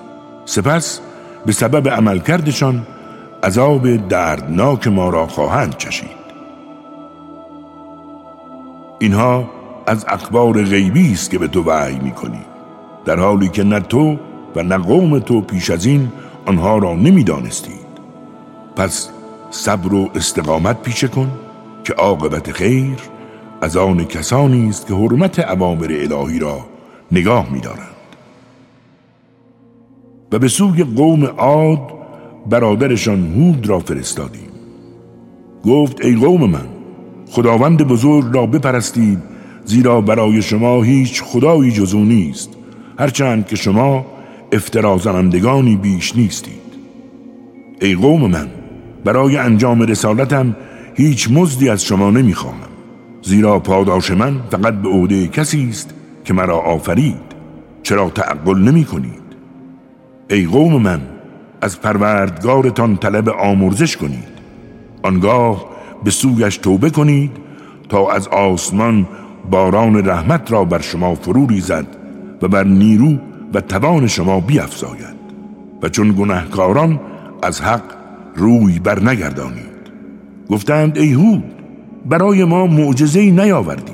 سپس 0.45 0.99
به 1.45 1.51
سبب 1.51 1.89
عملکردشان 1.89 2.87
عذاب 3.43 4.07
دردناک 4.07 4.87
ما 4.87 5.09
را 5.09 5.27
خواهند 5.27 5.77
چشید. 5.77 6.23
اینها 8.99 9.49
از 9.87 10.05
اخبار 10.07 10.63
غیبی 10.63 11.11
است 11.11 11.31
که 11.31 11.39
به 11.39 11.47
تو 11.47 11.63
وحی 11.63 11.99
می‌کنی 11.99 12.41
در 13.05 13.19
حالی 13.19 13.47
که 13.47 13.63
نه 13.63 13.79
تو 13.79 14.17
و 14.55 14.63
نه 14.63 14.77
قوم 14.77 15.19
تو 15.19 15.41
پیش 15.41 15.69
از 15.69 15.85
این 15.85 16.11
آنها 16.45 16.77
را 16.77 16.95
نمی‌دانستید 16.95 17.82
پس 18.75 19.09
صبر 19.51 19.93
و 19.93 20.09
استقامت 20.15 20.81
پیشه 20.81 21.07
کن 21.07 21.31
که 21.83 21.93
عاقبت 21.93 22.51
خیر 22.51 22.97
از 23.61 23.77
آن 23.77 24.05
کسانی 24.05 24.69
است 24.69 24.87
که 24.87 24.93
حرمت 24.93 25.39
اوامر 25.39 25.91
الهی 26.11 26.39
را 26.39 26.65
نگاه 27.11 27.49
میدارند. 27.51 27.87
و 30.31 30.39
به 30.39 30.47
سوی 30.47 30.83
قوم 30.83 31.25
عاد 31.25 31.79
برادرشان 32.49 33.33
هود 33.33 33.69
را 33.69 33.79
فرستادیم. 33.79 34.49
گفت 35.65 36.05
ای 36.05 36.15
قوم 36.15 36.49
من 36.49 36.67
خداوند 37.31 37.87
بزرگ 37.87 38.35
را 38.35 38.45
بپرستید 38.45 39.19
زیرا 39.65 40.01
برای 40.01 40.41
شما 40.41 40.83
هیچ 40.83 41.23
خدایی 41.23 41.71
جز 41.71 41.93
او 41.93 42.03
نیست 42.03 42.49
هرچند 42.99 43.47
که 43.47 43.55
شما 43.55 44.05
افترازنندگانی 44.51 45.75
بیش 45.75 46.15
نیستید. 46.15 46.63
ای 47.81 47.95
قوم 47.95 48.31
من 48.31 48.47
برای 49.03 49.37
انجام 49.37 49.81
رسالتم 49.81 50.55
هیچ 50.95 51.31
مزدی 51.31 51.69
از 51.69 51.83
شما 51.83 52.11
نمی‌خواهم. 52.11 52.57
زیرا 53.21 53.59
پاداش 53.59 54.11
من 54.11 54.39
فقط 54.51 54.73
به 54.73 54.89
عهده 54.89 55.27
کسی 55.27 55.67
است 55.69 55.93
که 56.25 56.33
مرا 56.33 56.57
آفرید. 56.57 57.33
چرا 57.83 58.09
تعقل 58.09 58.59
نمی 58.59 58.85
کنید 58.85 59.23
ای 60.29 60.45
قوم 60.45 60.81
من 60.81 61.01
از 61.61 61.81
پروردگارتان 61.81 62.97
طلب 62.97 63.29
آمرزش 63.29 63.97
کنید. 63.97 64.33
آنگاه 65.03 65.65
به 66.03 66.11
سوگش 66.11 66.57
توبه 66.57 66.89
کنید 66.89 67.31
تا 67.89 68.11
از 68.11 68.27
آسمان 68.27 69.07
باران 69.51 70.09
رحمت 70.09 70.51
را 70.51 70.65
بر 70.65 70.81
شما 70.81 71.15
فرو 71.15 71.47
ریزد 71.47 71.87
و 72.41 72.47
بر 72.47 72.63
نیرو 72.63 73.17
و 73.53 73.61
توان 73.61 74.07
شما 74.07 74.39
بیافزاید 74.39 75.15
و 75.81 75.89
چون 75.89 76.15
گناهکاران 76.17 76.99
از 77.43 77.61
حق 77.61 78.02
روی 78.35 78.79
بر 78.79 79.03
نگردانید. 79.03 79.73
گفتند 80.49 80.97
ای 80.97 81.13
هود 81.13 81.43
برای 82.09 82.43
ما 82.43 82.67
معجزه 82.67 83.31
نیاوردی. 83.31 83.93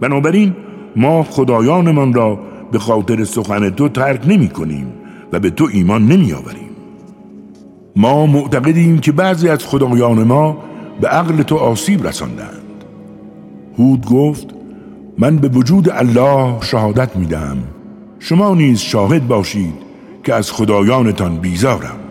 بنابراین 0.00 0.54
ما 0.96 1.22
خدایانمان 1.22 2.12
را 2.12 2.38
به 2.72 2.78
خاطر 2.78 3.24
سخن 3.24 3.70
تو 3.70 3.88
ترک 3.88 4.20
نمی 4.26 4.48
کنیم 4.48 4.86
و 5.32 5.40
به 5.40 5.50
تو 5.50 5.68
ایمان 5.72 6.06
نمی 6.06 6.32
آوریم 6.32 6.70
ما 7.96 8.26
معتقدیم 8.26 8.98
که 8.98 9.12
بعضی 9.12 9.48
از 9.48 9.66
خدایان 9.66 10.22
ما 10.22 10.58
به 11.00 11.08
عقل 11.08 11.42
تو 11.42 11.56
آسیب 11.56 12.06
رساندند. 12.06 12.62
هود 13.78 14.06
گفت 14.06 14.46
من 15.18 15.36
به 15.36 15.48
وجود 15.48 15.90
الله 15.90 16.60
شهادت 16.60 17.16
می 17.16 17.26
دهم 17.26 17.58
شما 18.18 18.54
نیز 18.54 18.78
شاهد 18.78 19.28
باشید 19.28 19.74
که 20.24 20.34
از 20.34 20.52
خدایانتان 20.52 21.36
بیزارم. 21.36 22.01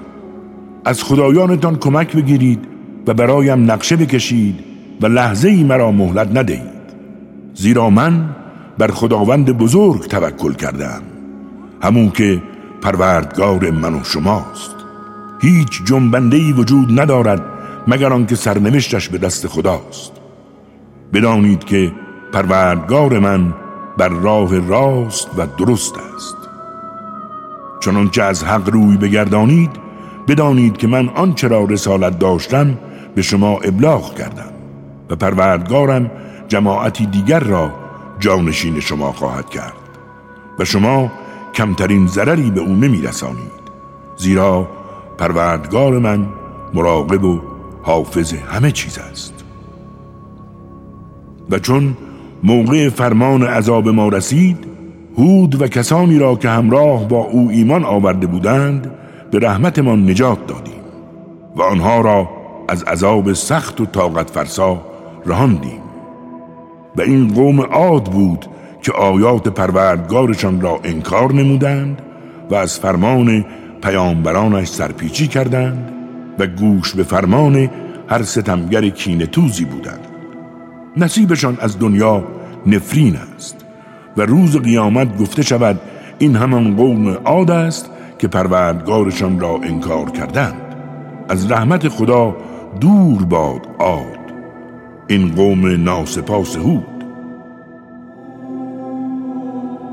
از 0.86 1.04
خدایانتان 1.04 1.76
کمک 1.76 2.16
بگیرید 2.16 2.60
و 3.08 3.14
برایم 3.14 3.72
نقشه 3.72 3.96
بکشید 3.96 4.60
و 5.02 5.08
لحظه 5.08 5.50
ای 5.50 5.64
مرا 5.64 5.92
مهلت 5.92 6.38
ندهید. 6.38 6.82
زیرا 7.54 7.90
من 7.90 8.30
بر 8.78 8.88
خداوند 8.88 9.58
بزرگ 9.58 10.02
توکل 10.02 10.54
کردم. 10.54 11.02
همون 11.82 12.10
که 12.10 12.42
پروردگار 12.82 13.72
من 13.72 13.94
و 13.94 14.04
شماست. 14.04 14.76
هیچ 15.42 15.84
جنبنده 15.86 16.38
ای 16.38 16.54
وجود 16.54 17.00
ندارد 17.00 17.42
مگر 17.88 18.14
آنکه 18.14 18.36
سرنوشتش 18.36 19.10
به 19.10 19.18
دست 19.18 19.48
خداست. 19.48 20.12
بدانید 21.14 21.64
که 21.64 21.92
پروردگار 22.34 23.20
من 23.20 23.54
بر 23.98 24.10
راه 24.10 24.60
راست 24.60 25.30
و 25.38 25.48
درست 25.58 25.94
است. 26.16 26.38
چنانچه 27.80 28.24
از 28.24 28.44
حق 28.44 28.70
روی 28.70 28.98
بگردانید 28.98 29.91
بدانید 30.28 30.78
که 30.78 30.88
من 30.88 31.10
آنچه 31.10 31.48
را 31.48 31.64
رسالت 31.64 32.20
داشتم 32.20 32.78
به 33.16 33.22
شما 33.22 33.58
ابلاغ 33.58 34.16
کردم 34.16 34.52
و 35.10 35.16
پروردگارم 35.16 36.12
جماعتی 36.48 37.06
دیگر 37.06 37.40
را 37.40 37.72
جانشین 38.20 38.80
شما 38.80 39.12
خواهد 39.12 39.50
کرد 39.50 39.74
و 40.60 40.66
شما 40.66 41.12
کمترین 41.54 42.08
ضرری 42.08 42.52
به 42.52 42.62
او 42.62 42.76
نمی 42.76 43.02
رسانید 43.02 43.62
زیرا 44.18 44.68
پروردگار 45.18 46.00
من 46.00 46.26
مراقب 46.74 47.24
و 47.24 47.42
حافظ 47.84 48.34
همه 48.34 48.72
چیز 48.72 48.98
است. 48.98 49.34
و 51.50 51.60
چون 51.60 51.98
موقع 52.44 52.90
فرمان 52.90 53.44
عذاب 53.44 53.90
ما 53.90 54.08
رسید 54.08 54.58
هود 55.18 55.62
و 55.62 55.68
کسانی 55.68 56.20
را 56.20 56.36
که 56.36 56.50
همراه 56.50 57.08
با 57.08 57.18
او 57.18 57.50
ایمان 57.50 57.86
آورده 57.86 58.28
بودند 58.28 58.92
به 59.32 59.40
رحمتمان 59.40 60.10
نجات 60.10 60.48
دادیم 60.48 60.82
و 61.56 61.62
آنها 61.62 62.02
را 62.02 62.30
از 62.68 62.84
عذاب 62.84 63.34
سخت 63.34 63.82
و 63.82 63.86
طاقت 63.86 64.30
فرسا 64.30 64.82
رهاندیم. 65.26 65.82
و 66.96 67.02
این 67.02 67.34
قوم 67.34 67.62
عاد 67.62 68.04
بود 68.04 68.46
که 68.82 68.92
آیات 68.92 69.48
پروردگارشان 69.48 70.62
را 70.62 70.80
انکار 70.84 71.34
نمودند 71.34 72.02
و 72.50 72.56
از 72.56 72.80
فرمان 72.80 73.46
پیامبرانش 73.84 74.68
سرپیچی 74.68 75.28
کردند 75.28 75.92
و 76.40 76.48
گوش 76.48 76.94
به 76.96 77.04
فرمان 77.04 77.70
هر 78.10 78.24
ستمگر 78.24 78.90
کین 78.90 79.26
توزی 79.26 79.66
بودند. 79.66 80.08
نصیبشان 80.98 81.58
از 81.62 81.80
دنیا 81.80 82.24
نفرین 82.66 83.16
است 83.36 83.66
و 84.18 84.22
روز 84.22 84.58
قیامت 84.58 85.18
گفته 85.18 85.42
شود 85.42 85.80
این 86.20 86.36
همان 86.36 86.76
قوم 86.76 87.10
عاد 87.10 87.52
است 87.52 87.92
که 88.22 88.28
پروردگارشان 88.28 89.40
را 89.40 89.60
انکار 89.64 90.10
کردند. 90.10 90.76
از 91.30 91.52
رحمت 91.52 91.88
خدا 91.88 92.36
دور 92.80 93.26
باد 93.26 93.68
عاد 93.80 94.20
این 95.08 95.36
قوم 95.36 95.84
ناسپاس 95.84 96.56
هود. 96.56 97.06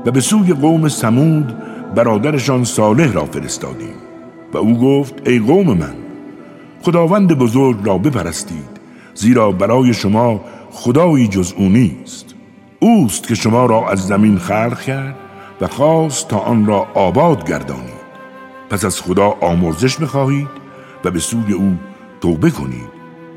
و 0.05 0.11
به 0.11 0.21
سوی 0.21 0.53
قوم 0.53 0.87
سمود 0.87 1.55
برادرشان 1.95 2.63
صالح 2.63 3.11
را 3.11 3.25
فرستادیم. 3.25 3.95
و 4.53 4.57
او 4.57 4.79
گفت 4.79 5.27
ای 5.27 5.39
قوم 5.39 5.67
من 5.67 5.95
خداوند 6.81 7.33
بزرگ 7.33 7.77
را 7.83 7.97
بپرستید 7.97 8.79
زیرا 9.13 9.51
برای 9.51 9.93
شما 9.93 10.41
خدایی 10.71 11.27
جز 11.27 11.53
او 11.57 11.69
نیست. 11.69 12.35
اوست 12.79 13.27
که 13.27 13.35
شما 13.35 13.65
را 13.65 13.89
از 13.89 14.07
زمین 14.07 14.37
خلق 14.37 14.81
کرد 14.81 15.15
و 15.61 15.67
خواست 15.67 16.27
تا 16.27 16.37
آن 16.37 16.65
را 16.65 16.87
آباد 16.93 17.49
گردانید. 17.49 17.98
پس 18.69 18.85
از 18.85 19.01
خدا 19.01 19.37
آمرزش 19.41 19.97
بخواهید 19.97 20.47
و 21.03 21.11
به 21.11 21.19
سوی 21.19 21.53
او 21.53 21.77
توبه 22.21 22.49
کنید 22.49 22.89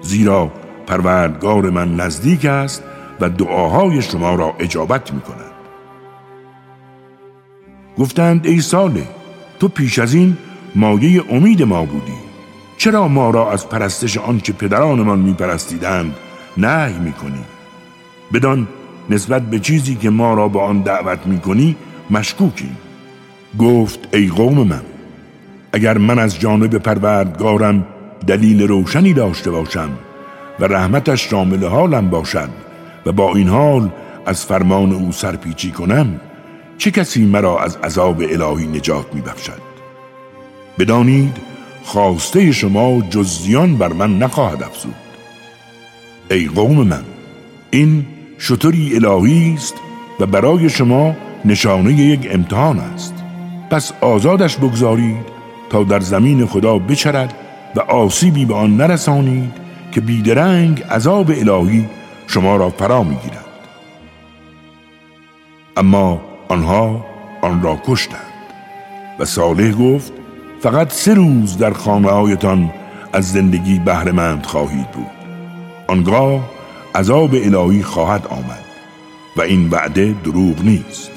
زیرا 0.03 0.53
پروردگار 0.87 1.71
من 1.71 1.97
نزدیک 1.97 2.45
است 2.45 2.83
و 3.21 3.29
دعاهای 3.29 4.03
شما 4.03 4.35
را 4.35 4.55
اجابت 4.59 5.13
می 5.13 5.21
کند 5.21 5.53
گفتند 7.99 8.47
ای 8.47 8.61
ساله 8.61 9.09
تو 9.61 9.69
پیش 9.69 9.99
از 9.99 10.15
این 10.15 10.37
مایه 10.75 11.23
امید 11.31 11.63
ما 11.63 11.85
بودی. 11.85 12.13
چرا 12.77 13.09
ما 13.09 13.31
را 13.31 13.53
از 13.53 13.69
پرستش 13.69 14.19
آنچه 14.19 14.53
پدرانمان 14.53 15.19
میپرستیدند 15.19 16.17
نهی 16.57 16.99
می‌کنی؟ 16.99 17.45
بدان 18.33 18.69
نسبت 19.11 19.43
به 19.43 19.59
چیزی 19.59 19.95
که 19.95 20.11
ما 20.11 20.35
را 20.35 20.49
به 20.49 20.61
آن 20.61 20.81
دعوت 20.81 21.27
می‌کنی 21.27 21.77
مشکوکی. 22.11 22.71
گفت 23.59 24.15
ای 24.15 24.29
قوم 24.29 24.67
من 24.67 24.83
اگر 25.73 25.99
من 25.99 26.19
از 26.19 26.41
جانب 26.41 26.79
پروردگارم 26.79 27.87
دلیل 28.27 28.63
روشنی 28.63 29.13
داشته 29.13 29.51
باشم 29.51 29.91
و 30.61 30.65
رحمتش 30.65 31.31
شامل 31.31 31.65
حالم 31.65 32.11
باشد 32.11 32.49
و 33.07 33.13
با 33.13 33.35
این 33.35 33.49
حال 33.49 33.91
از 34.27 34.45
فرمان 34.45 34.93
او 34.93 35.13
سرپیچی 35.13 35.71
کنم 35.71 36.21
چه 36.79 36.91
کسی 36.91 37.25
مرا 37.25 37.59
از 37.59 37.77
عذاب 37.77 38.21
الهی 38.21 38.67
نجات 38.67 39.15
می 39.15 39.21
بخشد 39.21 39.63
بدانید 40.79 41.37
خواسته 41.85 42.53
شما 42.53 43.01
جزیان 43.11 43.77
بر 43.77 43.93
من 43.93 44.19
نخواهد 44.19 44.63
افزود. 44.63 44.95
ای 46.31 46.47
قوم 46.47 46.87
من 46.87 47.03
این 47.71 48.07
شطوری 48.39 48.97
الهی 48.97 49.55
است 49.55 49.75
و 50.21 50.27
برای 50.27 50.69
شما 50.69 51.17
نشانه 51.45 51.93
یک 51.93 52.29
امتحان 52.31 52.79
است. 52.79 53.15
پس 53.71 53.93
آزادش 54.01 54.57
بگذارید 54.57 55.32
تا 55.73 55.83
در 55.83 56.01
زمین 56.01 56.47
خدا 56.47 56.79
بچرد 56.79 57.35
و 57.77 57.81
آسیبی 57.81 58.45
به 58.45 58.55
آن 58.55 58.77
نرسانید 58.77 59.53
که 59.93 60.01
بیدرنگ 60.01 60.83
عذاب 60.83 61.31
الهی 61.31 61.89
شما 62.27 62.57
را 62.57 62.71
فرا 62.71 63.03
می‌گیرد. 63.03 63.45
اما 65.77 66.21
آنها 66.49 67.05
آن 67.43 67.63
را 67.63 67.79
کشتند 67.87 68.33
و 69.19 69.25
صالح 69.25 69.73
گفت 69.73 70.13
فقط 70.61 70.93
سه 70.93 71.15
روز 71.15 71.59
در 71.59 71.73
خانه 71.73 72.11
هایتان 72.11 72.71
از 73.13 73.33
زندگی 73.33 73.79
بهرهمند 73.79 74.47
خواهید 74.47 74.91
بود. 74.91 75.07
آنگاه 75.89 76.41
عذاب 76.95 77.35
الهی 77.35 77.83
خواهد 77.83 78.27
آمد 78.27 78.65
و 79.37 79.41
این 79.43 79.69
وعده 79.71 80.15
دروغ 80.25 80.65
نیست. 80.65 81.11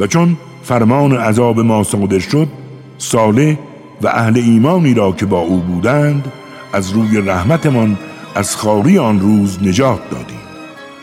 و 0.00 0.06
چون 0.06 0.36
فرمان 0.62 1.16
عذاب 1.16 1.60
ما 1.60 1.82
صادر 1.82 2.18
شد 2.18 2.61
صالح 3.02 3.56
و 4.02 4.08
اهل 4.08 4.38
ایمانی 4.38 4.94
را 4.94 5.12
که 5.12 5.26
با 5.26 5.38
او 5.38 5.56
بودند 5.56 6.32
از 6.72 6.90
روی 6.90 7.20
رحمتمان 7.20 7.98
از 8.34 8.56
خاری 8.56 8.98
آن 8.98 9.20
روز 9.20 9.62
نجات 9.62 10.10
دادیم. 10.10 10.40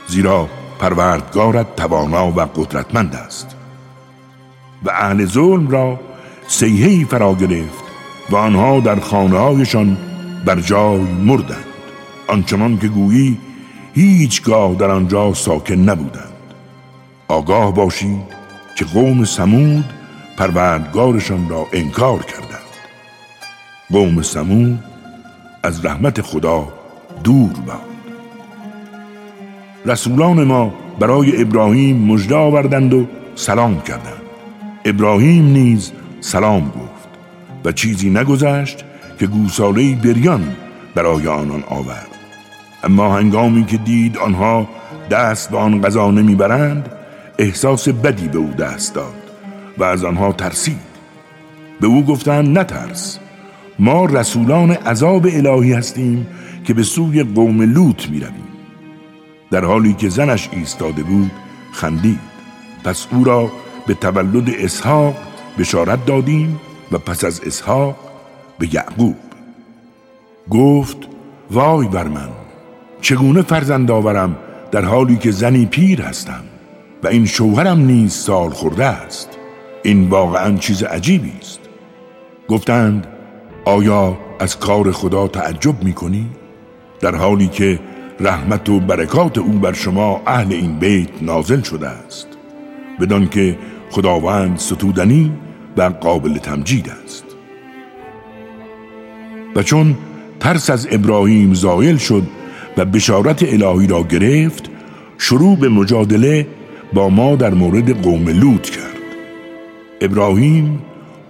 زیرا 0.07 0.47
پروردگارت 0.79 1.75
توانا 1.75 2.27
و 2.27 2.41
قدرتمند 2.41 3.15
است. 3.15 3.55
و 4.83 4.89
اهل 4.89 5.25
ظلم 5.25 5.67
را 5.67 5.99
سیهی 6.47 7.05
فرا 7.05 7.33
گرفت 7.33 7.83
و 8.29 8.35
آنها 8.35 8.79
در 8.79 8.99
خانه 8.99 9.37
هایشان 9.37 9.97
بر 10.45 10.59
جای 10.59 11.01
مردند. 11.01 11.65
آنچنان 12.27 12.79
که 12.79 12.87
گویی 12.87 13.37
هیچگاه 13.93 14.75
در 14.75 14.91
آنجا 14.91 15.33
ساکن 15.33 15.75
نبودند. 15.75 16.33
آگاه 17.27 17.73
باشید 17.73 18.23
که 18.75 18.85
قوم 18.85 19.23
سمود 19.25 19.85
پروردگارشان 20.39 21.49
را 21.49 21.67
انکار 21.73 22.23
کردند. 22.23 22.69
قوم 23.91 24.21
سمود 24.21 24.83
از 25.63 25.85
رحمت 25.85 26.21
خدا 26.21 26.67
دور 27.23 27.53
باد 27.53 27.89
رسولان 29.85 30.43
ما 30.43 30.73
برای 30.99 31.41
ابراهیم 31.41 31.97
مژده 31.97 32.35
آوردند 32.35 32.93
و 32.93 33.07
سلام 33.35 33.81
کردند. 33.81 34.21
ابراهیم 34.85 35.45
نیز 35.45 35.91
سلام 36.21 36.65
گفت 36.65 37.09
و 37.65 37.71
چیزی 37.71 38.09
نگذشت 38.09 38.85
که 39.19 39.27
گوساله 39.27 39.95
بریان 39.95 40.55
برای 40.95 41.27
آنان 41.27 41.63
آورد. 41.67 42.07
اما 42.83 43.17
هنگامی 43.17 43.65
که 43.65 43.77
دید 43.77 44.17
آنها 44.17 44.69
دست 45.11 45.51
به 45.51 45.57
آن 45.57 45.81
غذا 45.81 46.11
نمی‌برند 46.11 46.91
احساس 47.39 47.89
بدی 47.89 48.27
به 48.27 48.37
او 48.37 48.51
دست 48.51 48.95
داد. 48.95 49.18
و 49.79 49.83
از 49.83 50.03
آنها 50.03 50.31
ترسید. 50.31 50.89
به 51.81 51.87
او 51.87 52.05
گفتند 52.05 52.59
نترس 52.59 53.19
ما 53.79 54.05
رسولان 54.05 54.71
عذاب 54.71 55.25
الهی 55.25 55.73
هستیم 55.73 56.27
که 56.63 56.73
به 56.73 56.83
سوی 56.83 57.23
قوم 57.23 57.61
لوط 57.61 58.09
می 58.09 58.19
رویم. 58.19 58.47
در 59.51 59.65
حالی 59.65 59.93
که 59.93 60.09
زنش 60.09 60.49
ایستاده 60.51 61.03
بود 61.03 61.31
خندید. 61.71 62.19
پس 62.83 63.07
او 63.11 63.23
را 63.23 63.51
به 63.87 63.93
تولد 63.93 64.49
اسحاق 64.49 65.15
بشارت 65.57 66.05
دادیم 66.05 66.59
و 66.91 66.97
پس 66.97 67.23
از 67.23 67.41
اسحاق 67.45 67.95
به 68.59 68.73
یعقوب. 68.73 69.15
گفت 70.49 70.97
وای 71.51 71.87
بر 71.87 72.07
من 72.07 72.29
چگونه 73.01 73.41
فرزند 73.41 73.91
آورم 73.91 74.35
در 74.71 74.85
حالی 74.85 75.17
که 75.17 75.31
زنی 75.31 75.65
پیر 75.65 76.01
هستم 76.01 76.43
و 77.03 77.07
این 77.07 77.25
شوهرم 77.25 77.79
نیز 77.79 78.13
سال 78.13 78.49
خورده 78.49 78.85
است؟ 78.85 79.38
این 79.83 80.09
واقعا 80.09 80.57
چیز 80.57 80.83
عجیبی 80.83 81.33
است. 81.39 81.59
گفتند 82.47 83.07
آیا 83.65 84.17
از 84.39 84.59
کار 84.59 84.91
خدا 84.91 85.27
تعجب 85.27 85.83
می 85.83 85.93
کنی؟ 85.93 86.25
در 86.99 87.15
حالی 87.15 87.47
که 87.47 87.79
رحمت 88.19 88.69
و 88.69 88.79
برکات 88.79 89.37
او 89.37 89.51
بر 89.51 89.73
شما 89.73 90.21
اهل 90.27 90.53
این 90.53 90.79
بیت 90.79 91.09
نازل 91.21 91.61
شده 91.61 91.87
است. 91.87 92.27
بدان 92.99 93.29
که 93.29 93.57
خداوند 93.91 94.57
ستودنی 94.57 95.31
و 95.77 95.81
قابل 95.81 96.37
تمجید 96.37 96.91
است. 97.03 97.25
و 99.55 99.63
چون 99.63 99.97
ترس 100.39 100.69
از 100.69 100.87
ابراهیم 100.91 101.53
زایل 101.53 101.97
شد 101.97 102.23
و 102.77 102.85
بشارت 102.85 103.43
الهی 103.43 103.87
را 103.87 104.03
گرفت 104.03 104.69
شروع 105.17 105.57
به 105.57 105.69
مجادله 105.69 106.47
با 106.93 107.09
ما 107.09 107.35
در 107.35 107.53
مورد 107.53 108.01
قوم 108.01 108.29
لوط 108.29 108.69
کرد. 108.69 108.88
ابراهیم 110.01 110.81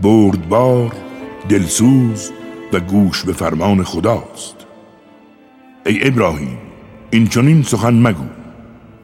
بردبار 0.02 0.92
دلسوز 1.50 2.32
و 2.74 2.80
گوش 2.80 3.24
به 3.24 3.34
فرمان 3.34 3.84
خداست. 3.84 4.56
ای 5.86 6.08
ابراهیم 6.08 6.58
این 7.12 7.28
چنین 7.28 7.64
سخن 7.64 7.94
مگو. 7.94 8.24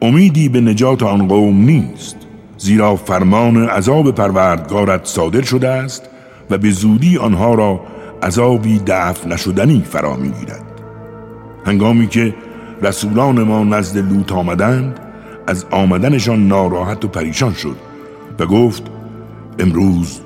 امیدی 0.02 0.48
به 0.48 0.60
نجات 0.60 1.02
آن 1.02 1.28
قوم 1.28 1.56
نیست 1.56 2.16
زیرا 2.58 2.96
فرمان 2.96 3.68
عذاب 3.68 4.10
پروردگارت 4.10 5.04
صادر 5.04 5.42
شده 5.42 5.68
است 5.68 6.02
و 6.50 6.58
به 6.58 6.70
زودی 6.70 7.18
آنها 7.18 7.54
را 7.54 7.80
عذابی 8.22 8.80
دفع 8.86 9.28
نشدنی 9.28 9.82
فرا 9.90 10.16
می‌گیرد. 10.16 10.64
هنگامی 11.64 12.06
که 12.06 12.34
رسولان 12.82 13.42
ما 13.42 13.64
نزد 13.64 13.98
لوط 13.98 14.32
آمدند 14.32 15.00
از 15.46 15.66
آمدنشان 15.70 16.48
ناراحت 16.48 17.04
و 17.04 17.08
پریشان 17.08 17.54
شد 17.54 17.76
و 18.38 18.46
گفت 18.46 18.95
امروز 19.58 20.20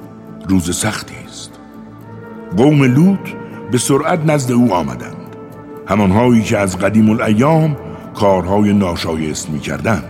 روز 0.48 0.76
سختی 0.76 1.14
است. 1.28 1.50
قوم 2.56 2.82
لوط 2.82 3.28
به 3.70 3.78
سرعت 3.78 4.20
نزد 4.26 4.52
او 4.52 4.74
آمدند. 4.74 5.36
همانهایی 5.86 6.42
که 6.42 6.58
از 6.58 6.78
قدیم 6.78 7.10
الایام 7.10 7.76
کارهای 8.14 8.72
ناشایست 8.72 9.50
می 9.50 9.58
کردند 9.58 10.04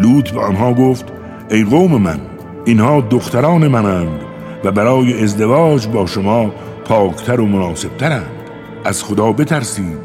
لوط 0.00 0.30
به 0.30 0.40
آنها 0.40 0.74
گفت 0.74 1.04
ای 1.50 1.64
قوم 1.64 2.02
من 2.02 2.20
اینها 2.64 3.00
دختران 3.00 3.68
منند 3.68 4.20
و 4.64 4.72
برای 4.72 5.22
ازدواج 5.22 5.88
با 5.88 6.06
شما 6.06 6.50
پاکتر 6.84 7.40
و 7.40 7.46
مناسبترند. 7.46 8.30
از 8.84 9.02
خدا 9.02 9.32
بترسید 9.32 9.98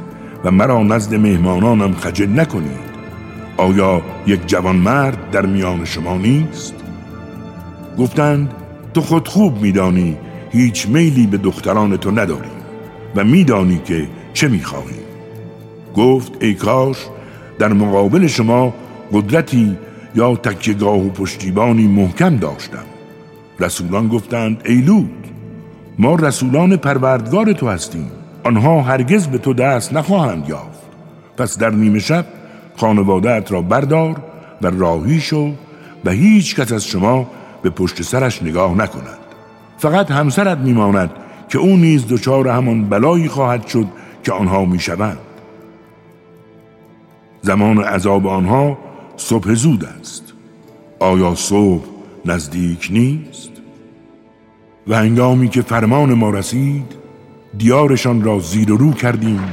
و 0.44 0.52
مرا 0.52 0.84
نزد 0.84 1.16
مهمانانم 1.16 1.94
خجل 1.94 2.40
نکنید. 2.40 2.94
آیا 3.58 4.02
یک 4.28 4.48
جوان 4.48 4.76
مرد 4.76 5.32
در 5.32 5.46
میان 5.46 5.86
شما 5.86 6.18
نیست؟ 6.18 6.83
گفتند 7.98 8.54
تو 8.94 9.02
خود 9.02 9.28
خوب 9.28 9.62
میدانی 9.62 10.18
هیچ 10.52 10.88
میلی 10.88 11.28
به 11.28 11.38
دختران 11.38 11.98
تو 11.98 12.12
نداری 12.12 12.50
و 13.16 13.24
میدانی 13.24 13.82
که 13.86 14.08
چه 14.34 14.48
می‌خواهی. 14.48 15.04
گفت 15.96 16.32
ای 16.42 16.54
کاش 16.54 16.98
در 17.60 17.74
مقابل 17.74 18.28
شما 18.28 18.74
قدرتی 19.12 19.78
یا 20.16 20.36
تکیگاه 20.36 20.98
و 20.98 21.10
پشتیبانی 21.10 21.88
محکم 21.88 22.36
داشتم. 22.38 22.86
رسولان 23.60 24.08
گفتند 24.08 24.62
ای 24.66 24.76
لود 24.76 25.28
ما 26.00 26.16
رسولان 26.16 26.78
پروردگار 26.78 27.54
تو 27.54 27.70
هستیم. 27.70 28.12
آنها 28.44 28.82
هرگز 28.82 29.28
به 29.28 29.38
تو 29.38 29.54
دست 29.54 29.94
نخواهند 29.94 30.50
یافت. 30.50 30.84
پس 31.38 31.58
در 31.58 31.70
نیمه 31.70 32.00
شب 32.00 32.26
خانوادهت 32.76 33.52
را 33.52 33.62
بردار 33.62 34.16
و 34.62 34.68
راهی 34.68 35.20
شو 35.20 35.54
و 36.06 36.12
هیچ 36.12 36.56
کس 36.56 36.72
از 36.72 36.86
شما 36.86 37.28
به 37.64 37.70
پشت 37.70 38.02
سرش 38.02 38.44
نگاه 38.44 38.78
نکند. 38.78 39.20
فقط 39.78 40.12
همسرت 40.12 40.58
میماند 40.58 41.12
که 41.50 41.58
او 41.58 41.78
نیز 41.78 42.08
دچار 42.08 42.48
همان 42.48 42.90
بلایی 42.90 43.28
خواهد 43.28 43.68
شد 43.68 43.88
که 44.24 44.32
آنها 44.32 44.66
می‌شوند. 44.66 45.18
زمان 47.42 47.80
عذاب 47.80 48.28
آنها 48.28 48.78
صبح 49.18 49.54
زود 49.54 49.86
است. 49.86 50.34
آیا 51.00 51.36
صبح 51.36 51.86
نزدیک 52.26 52.88
نیست؟ 52.92 53.52
و 54.88 54.96
هنگامی 54.96 55.50
که 55.50 55.62
فرمان 55.62 56.14
ما 56.14 56.30
رسید 56.30 56.96
دیارشان 57.58 58.22
را 58.22 58.40
زیر 58.40 58.72
و 58.72 58.78
رو 58.78 58.94
کردیم 58.94 59.44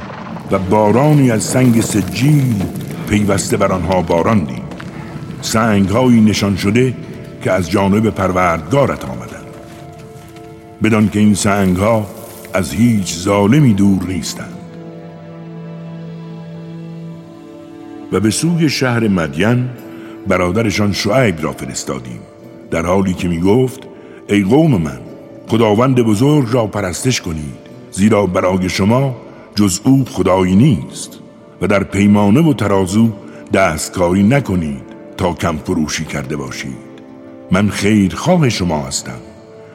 و 0.51 0.59
بارانی 0.59 1.31
از 1.31 1.43
سنگ 1.43 1.81
سجیل 1.81 2.63
پیوسته 3.09 3.57
بر 3.57 3.71
آنها 3.71 4.01
باراندیم. 4.01 4.63
سنگ 5.41 5.89
هایی 5.89 6.21
نشان 6.21 6.55
شده 6.55 6.93
که 7.41 7.51
از 7.51 7.71
جانب 7.71 8.09
پروردگارت 8.09 9.05
آمدند. 9.05 9.45
بدان 10.83 11.09
که 11.09 11.19
این 11.19 11.33
سنگ 11.33 11.77
ها 11.77 12.05
از 12.53 12.73
هیچ 12.73 13.15
ظالمی 13.17 13.73
دور 13.73 14.03
نیستند. 14.03 14.57
و 18.11 18.19
به 18.19 18.29
سوی 18.31 18.69
شهر 18.69 19.07
مدین 19.07 19.69
برادرشان 20.27 20.93
شعیب 20.93 21.43
را 21.43 21.51
فرستادیم 21.51 22.19
در 22.71 22.85
حالی 22.85 23.13
که 23.13 23.27
می 23.27 23.39
گفت 23.39 23.79
ای 24.29 24.43
قوم 24.43 24.81
من 24.81 24.99
خداوند 25.47 26.01
بزرگ 26.01 26.47
را 26.51 26.67
پرستش 26.67 27.21
کنید 27.21 27.61
زیرا 27.91 28.25
برای 28.25 28.69
شما 28.69 29.15
جز 29.55 29.79
او 29.83 30.05
خدایی 30.05 30.55
نیست 30.55 31.19
و 31.61 31.67
در 31.67 31.83
پیمانه 31.83 32.41
و 32.41 32.53
ترازو 32.53 33.11
دستکاری 33.53 34.23
نکنید 34.23 34.81
تا 35.17 35.33
کم 35.33 35.57
فروشی 35.57 36.05
کرده 36.05 36.35
باشید. 36.35 36.90
من 37.51 37.69
خیرخواه 37.69 38.49
شما 38.49 38.81
هستم 38.81 39.19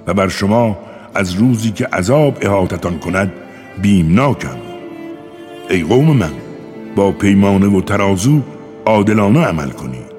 و 0.07 0.15
بر 0.15 0.29
شما 0.29 0.79
از 1.15 1.35
روزی 1.35 1.71
که 1.71 1.87
عذاب 1.87 2.39
احاطتان 2.41 2.99
کند 2.99 3.33
بیمناکم. 3.83 4.57
ای 5.71 5.83
قوم 5.83 6.17
من 6.17 6.33
با 6.97 7.13
پیمانه 7.13 7.67
و 7.67 7.81
ترازو 7.81 8.43
عادلانه 8.87 9.41
عمل 9.41 9.71
کنید 9.71 10.17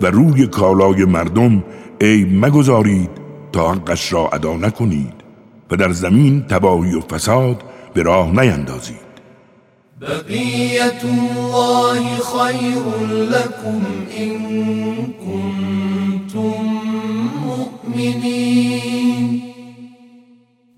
و 0.00 0.06
روی 0.06 0.46
کالای 0.46 1.04
مردم 1.04 1.64
عیب 2.00 2.44
مگذارید 2.44 3.10
تا 3.52 3.72
حقش 3.72 4.12
را 4.12 4.28
ادا 4.28 4.56
نکنید 4.56 5.14
و 5.70 5.76
در 5.76 5.92
زمین 5.92 6.42
تباهی 6.42 6.94
و 6.94 7.00
فساد 7.00 7.62
به 7.94 8.02
راه 8.02 8.30
نیندازید. 8.40 9.06
بقیت 10.00 11.04
الله 11.04 12.02
خیر 12.18 13.06
لكم 13.12 13.86
ان 14.18 15.14
کنتم 15.26 16.75
مؤمنین 17.96 19.42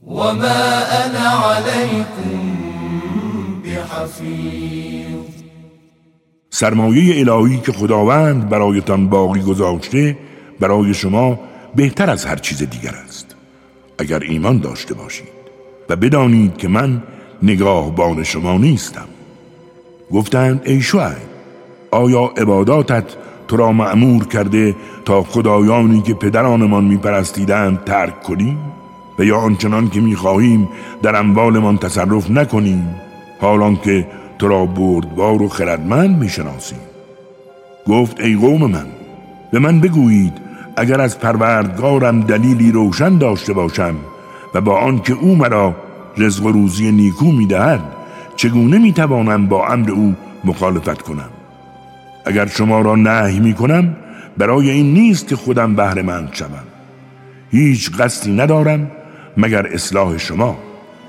وما 0.07 0.83
انا 1.05 1.29
عليكم 1.29 2.41
بحفیظ 3.65 5.29
سرمایه 6.51 7.21
الهی 7.21 7.59
که 7.59 7.73
خداوند 7.73 8.49
برایتان 8.49 9.09
باقی 9.09 9.41
گذاشته 9.41 10.19
برای 10.61 10.95
شما 10.95 11.41
بهتر 11.77 12.11
از 12.11 12.25
هر 12.25 12.37
چیز 12.37 12.63
دیگر 12.63 12.95
است. 13.07 13.37
اگر 13.99 14.19
ایمان 14.19 14.59
داشته 14.59 14.95
باشید 14.95 15.39
و 15.89 15.97
بدانید 15.97 16.57
که 16.57 16.69
من 16.69 17.03
نگاهبان 17.43 18.25
شما 18.25 18.59
نیستم. 18.59 19.09
گفتند 20.13 20.63
ای 20.65 20.81
شعیب 20.81 21.29
آیا 21.91 22.33
عباداتت 22.37 23.05
تو 23.49 23.57
را 23.57 23.73
معمور 23.73 24.27
کرده 24.27 24.77
تا 25.05 25.23
خدایانی 25.23 26.01
که 26.01 26.15
پدرانمان 26.15 26.85
میپرستیدند 26.85 27.85
ترک 27.85 28.23
کنیم 28.23 28.59
و 29.19 29.25
یا 29.25 29.39
آنچنان 29.39 29.89
که 29.89 30.01
می‌خواهیم 30.01 30.69
در 31.03 31.17
اموالمان 31.17 31.79
تصرف 31.79 32.31
نکنیم 32.31 32.95
حالان 33.41 33.77
که 33.77 34.07
تو 34.39 34.49
را 34.49 34.67
بردبار 34.67 35.43
و 35.43 35.49
خردمند 35.49 36.19
می‌شناسیم. 36.19 36.79
گفت 37.89 38.21
ای 38.21 38.37
قوم 38.37 38.71
من 38.71 38.87
به 39.53 39.59
من 39.59 39.81
بگویید 39.81 40.33
اگر 40.77 41.01
از 41.01 41.19
پروردگارم 41.21 42.21
دلیلی 42.21 42.73
روشن 42.73 43.19
داشته 43.19 43.53
باشم 43.53 43.95
و 44.55 44.61
با 44.61 44.79
آنکه 44.79 45.13
او 45.13 45.37
مرا 45.37 45.77
رزق 46.17 46.45
و 46.45 46.53
روزی 46.53 46.93
نیکو 46.93 47.33
می‌دهد 47.33 47.81
چگونه 48.37 48.79
می‌توانم 48.79 49.47
با 49.47 49.67
امر 49.67 49.91
او 49.91 50.15
مخالفت 50.45 51.03
کنم؟ 51.03 51.31
اگر 52.29 52.47
شما 52.47 52.81
را 52.81 52.97
نهی 52.97 53.41
می‌کنم 53.41 53.97
برای 54.39 54.71
این 54.71 54.93
نیست 54.93 55.29
که 55.29 55.37
خودم 55.37 55.75
بهره 55.75 56.03
مند 56.03 56.29
شوم. 56.33 56.67
هیچ 57.51 57.91
قصدی 57.91 58.33
ندارم 58.33 58.91
مگر 59.37 59.67
اصلاح 59.67 60.19
شما. 60.19 60.59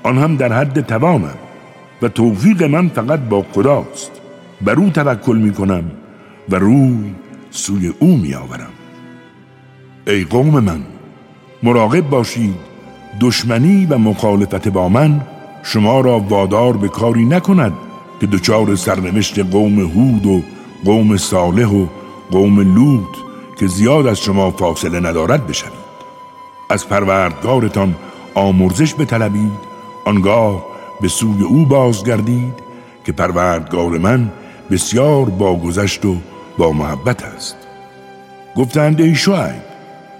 آن 0.02 0.18
هم 0.18 0.36
در 0.36 0.52
حد 0.52 0.80
توانم 0.80 1.38
و 2.02 2.08
توفیق 2.08 2.62
من 2.62 2.88
فقط 2.88 3.20
با 3.20 3.46
خداست. 3.52 4.10
بر 4.62 4.74
او 4.74 4.90
توکل 4.90 5.36
می‌کنم 5.36 5.84
و 6.48 6.56
روی 6.56 7.14
سوی 7.50 7.92
او 7.98 8.16
میآورم. 8.16 8.74
ای 10.06 10.24
قوم 10.24 10.60
من 10.60 10.80
مراقب 11.62 12.08
باشید. 12.08 12.54
دشمنی 13.20 13.86
و 13.90 13.98
مخالفت 13.98 14.68
با 14.68 14.88
من 14.88 15.20
شما 15.62 16.00
را 16.00 16.18
وادار 16.18 16.76
به 16.76 16.88
کاری 16.88 17.24
نکند 17.24 17.72
که 18.20 18.26
دچار 18.26 18.74
سرنوشت 18.74 19.38
قوم 19.38 19.80
هود 19.80 20.26
و 20.26 20.42
قوم 20.84 21.16
صالح 21.16 21.68
و 21.68 21.86
قوم 22.30 22.60
لوط 22.60 23.16
که 23.58 23.66
زیاد 23.66 24.06
از 24.06 24.20
شما 24.20 24.50
فاصله 24.50 25.00
ندارد 25.00 25.46
بشوید. 25.46 25.90
از 26.70 26.88
پروردگارتان 26.88 27.94
آمرزش 28.34 28.94
بطلبید 28.94 29.52
آنگاه 30.04 30.64
به 31.00 31.08
سوی 31.08 31.42
او 31.42 31.66
بازگردید 31.66 32.54
که 33.04 33.12
پروردگار 33.12 33.98
من 33.98 34.30
بسیار 34.70 35.24
باگذشت 35.24 36.04
و 36.04 36.16
با 36.58 36.72
محبت 36.72 37.22
است. 37.22 37.56
گفتند 38.56 39.00
ای 39.00 39.14
شعیب 39.14 39.62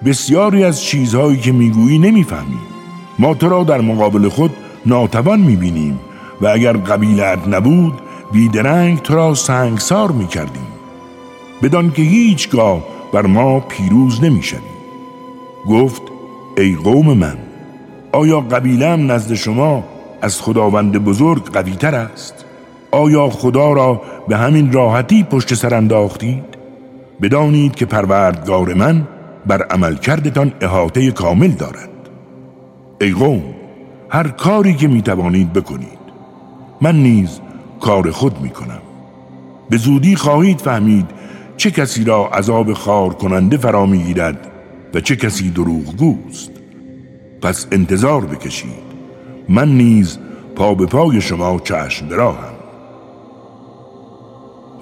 بسیاری 0.04 0.64
از 0.64 0.82
چیزهایی 0.82 1.36
که 1.36 1.52
می‌گویی 1.52 1.98
نمی‌فهمیم 1.98 2.60
ما 3.18 3.34
تو 3.34 3.48
را 3.48 3.64
در 3.64 3.80
مقابل 3.80 4.28
خود 4.28 4.50
ناتوان 4.86 5.40
می‌بینیم 5.40 6.00
و 6.40 6.46
اگر 6.46 6.76
قبیلت 6.76 7.48
نبود 7.48 8.00
بیدرنگ 8.32 9.02
تو 9.02 9.14
را 9.14 9.34
سنگسار 9.34 10.12
می‌کردیم 10.12 10.66
بدان 11.62 11.90
که 11.90 12.02
هیچگاه 12.02 12.84
بر 13.12 13.26
ما 13.26 13.60
پیروز 13.60 14.24
نمی‌شوی 14.24 14.60
گفت 15.68 16.02
ای 16.58 16.74
قوم 16.74 17.12
من 17.12 17.38
آیا 18.12 18.40
قبیلم 18.40 19.12
نزد 19.12 19.34
شما 19.34 19.84
از 20.22 20.42
خداوند 20.42 20.98
بزرگ 20.98 21.44
قویتر 21.44 21.94
است؟ 21.94 22.44
آیا 22.90 23.30
خدا 23.30 23.72
را 23.72 24.02
به 24.28 24.36
همین 24.36 24.72
راحتی 24.72 25.22
پشت 25.24 25.54
سر 25.54 25.74
انداختید؟ 25.74 26.44
بدانید 27.22 27.74
که 27.74 27.86
پروردگار 27.86 28.74
من 28.74 29.08
بر 29.46 29.62
عمل 29.62 29.94
کردتان 29.94 30.52
احاطه 30.60 31.10
کامل 31.10 31.48
دارد 31.48 31.90
ای 33.00 33.12
قوم 33.12 33.42
هر 34.08 34.28
کاری 34.28 34.74
که 34.74 34.88
می‌توانید 34.88 35.52
بکنید 35.52 36.00
من 36.80 37.02
نیز 37.02 37.40
کار 37.80 38.10
خود 38.10 38.40
می‌کنم. 38.40 38.80
به 39.70 39.76
زودی 39.76 40.16
خواهید 40.16 40.60
فهمید 40.60 41.06
چه 41.56 41.70
کسی 41.70 42.04
را 42.04 42.26
عذاب 42.26 42.72
خار 42.72 43.08
کننده 43.08 43.56
فرا 43.56 43.86
می‌گیرد 43.86 44.46
و 44.94 45.00
چه 45.00 45.16
کسی 45.16 45.50
دروغگوست. 45.50 46.50
پس 47.42 47.66
انتظار 47.72 48.24
بکشید. 48.24 48.90
من 49.48 49.68
نیز 49.68 50.18
پا 50.56 50.74
به 50.74 50.86
پای 50.86 51.20
شما 51.20 51.60
چشم 51.64 52.08
دراهم 52.08 52.54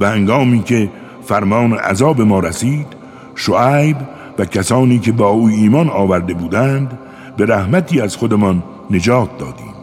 و 0.01 0.11
هنگامی 0.11 0.63
که 0.63 0.91
فرمان 1.25 1.73
عذاب 1.73 2.21
ما 2.21 2.41
رسید 2.41 2.87
شعیب 3.35 3.97
و 4.39 4.45
کسانی 4.45 4.99
که 4.99 5.13
با 5.13 5.29
او 5.29 5.47
ایمان 5.47 5.91
آورده 5.91 6.35
بودند 6.35 6.99
به 7.37 7.47
رحمتی 7.47 8.01
از 8.01 8.17
خودمان 8.17 8.63
نجات 8.91 9.39
دادیم 9.39 9.75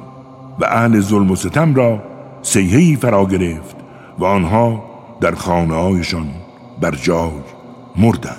و 0.60 0.66
اهل 0.66 1.00
ظلم 1.00 1.32
و 1.32 1.36
ستم 1.36 1.76
را 1.76 2.15
سیهی 2.46 2.96
فرا 2.96 3.26
گرفت 3.26 3.76
و 4.20 4.26
آنها 4.26 4.84
در 5.22 5.36
خانه 5.36 5.76
هایشان 5.76 6.28
بر 6.82 6.92
جای 6.92 7.32
مردند. 7.96 8.36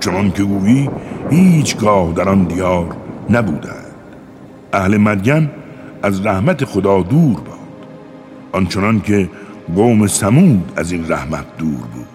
چنان 0.00 0.30
که 0.30 0.42
گویی 0.42 0.90
هیچگاه 1.30 2.12
در 2.12 2.28
آن 2.28 2.44
دیار 2.44 2.96
نبودند. 3.30 3.94
اهل 4.72 4.96
مدین 4.96 5.50
از 6.02 6.26
رحمت 6.26 6.64
خدا 6.64 7.02
دور 7.02 7.40
باد. 7.40 7.58
آنچنان 8.52 9.00
که 9.00 9.30
قوم 9.76 10.06
سمود 10.06 10.72
از 10.76 10.92
این 10.92 11.08
رحمت 11.08 11.56
دور 11.58 11.86
بود. 11.94 12.06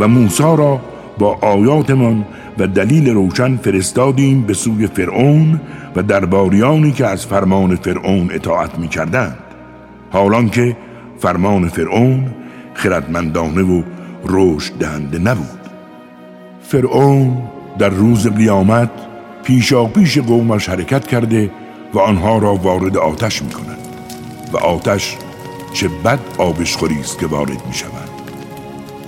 و 0.00 0.08
موسی 0.08 0.42
را 0.42 0.93
با 1.18 1.38
آیاتمان 1.40 2.24
و 2.58 2.66
دلیل 2.66 3.10
روشن 3.10 3.56
فرستادیم 3.56 4.42
به 4.42 4.54
سوی 4.54 4.86
فرعون 4.86 5.60
و 5.96 6.02
درباریانی 6.02 6.92
که 6.92 7.06
از 7.06 7.26
فرمان 7.26 7.76
فرعون 7.76 8.30
اطاعت 8.32 8.78
می 8.78 8.88
کردند 8.88 9.38
حالان 10.10 10.48
که 10.48 10.76
فرمان 11.18 11.68
فرعون 11.68 12.34
خردمندانه 12.74 13.62
و 13.62 13.82
رشد 14.26 14.72
دهنده 14.78 15.18
نبود. 15.18 15.60
فرعون 16.62 17.36
در 17.78 17.88
روز 17.88 18.26
قیامت 18.28 18.90
پیشا 19.44 19.84
پیش 19.84 20.18
قومش 20.18 20.68
حرکت 20.68 21.06
کرده 21.06 21.50
و 21.94 21.98
آنها 21.98 22.38
را 22.38 22.54
وارد 22.54 22.96
آتش 22.96 23.42
می 23.42 23.50
کند 23.50 23.78
و 24.52 24.56
آتش 24.56 25.16
چه 25.72 25.88
بد 26.04 26.18
آبشخوری 26.38 27.00
است 27.00 27.18
که 27.18 27.26
وارد 27.26 27.66
می 27.66 27.74
شود 27.74 28.08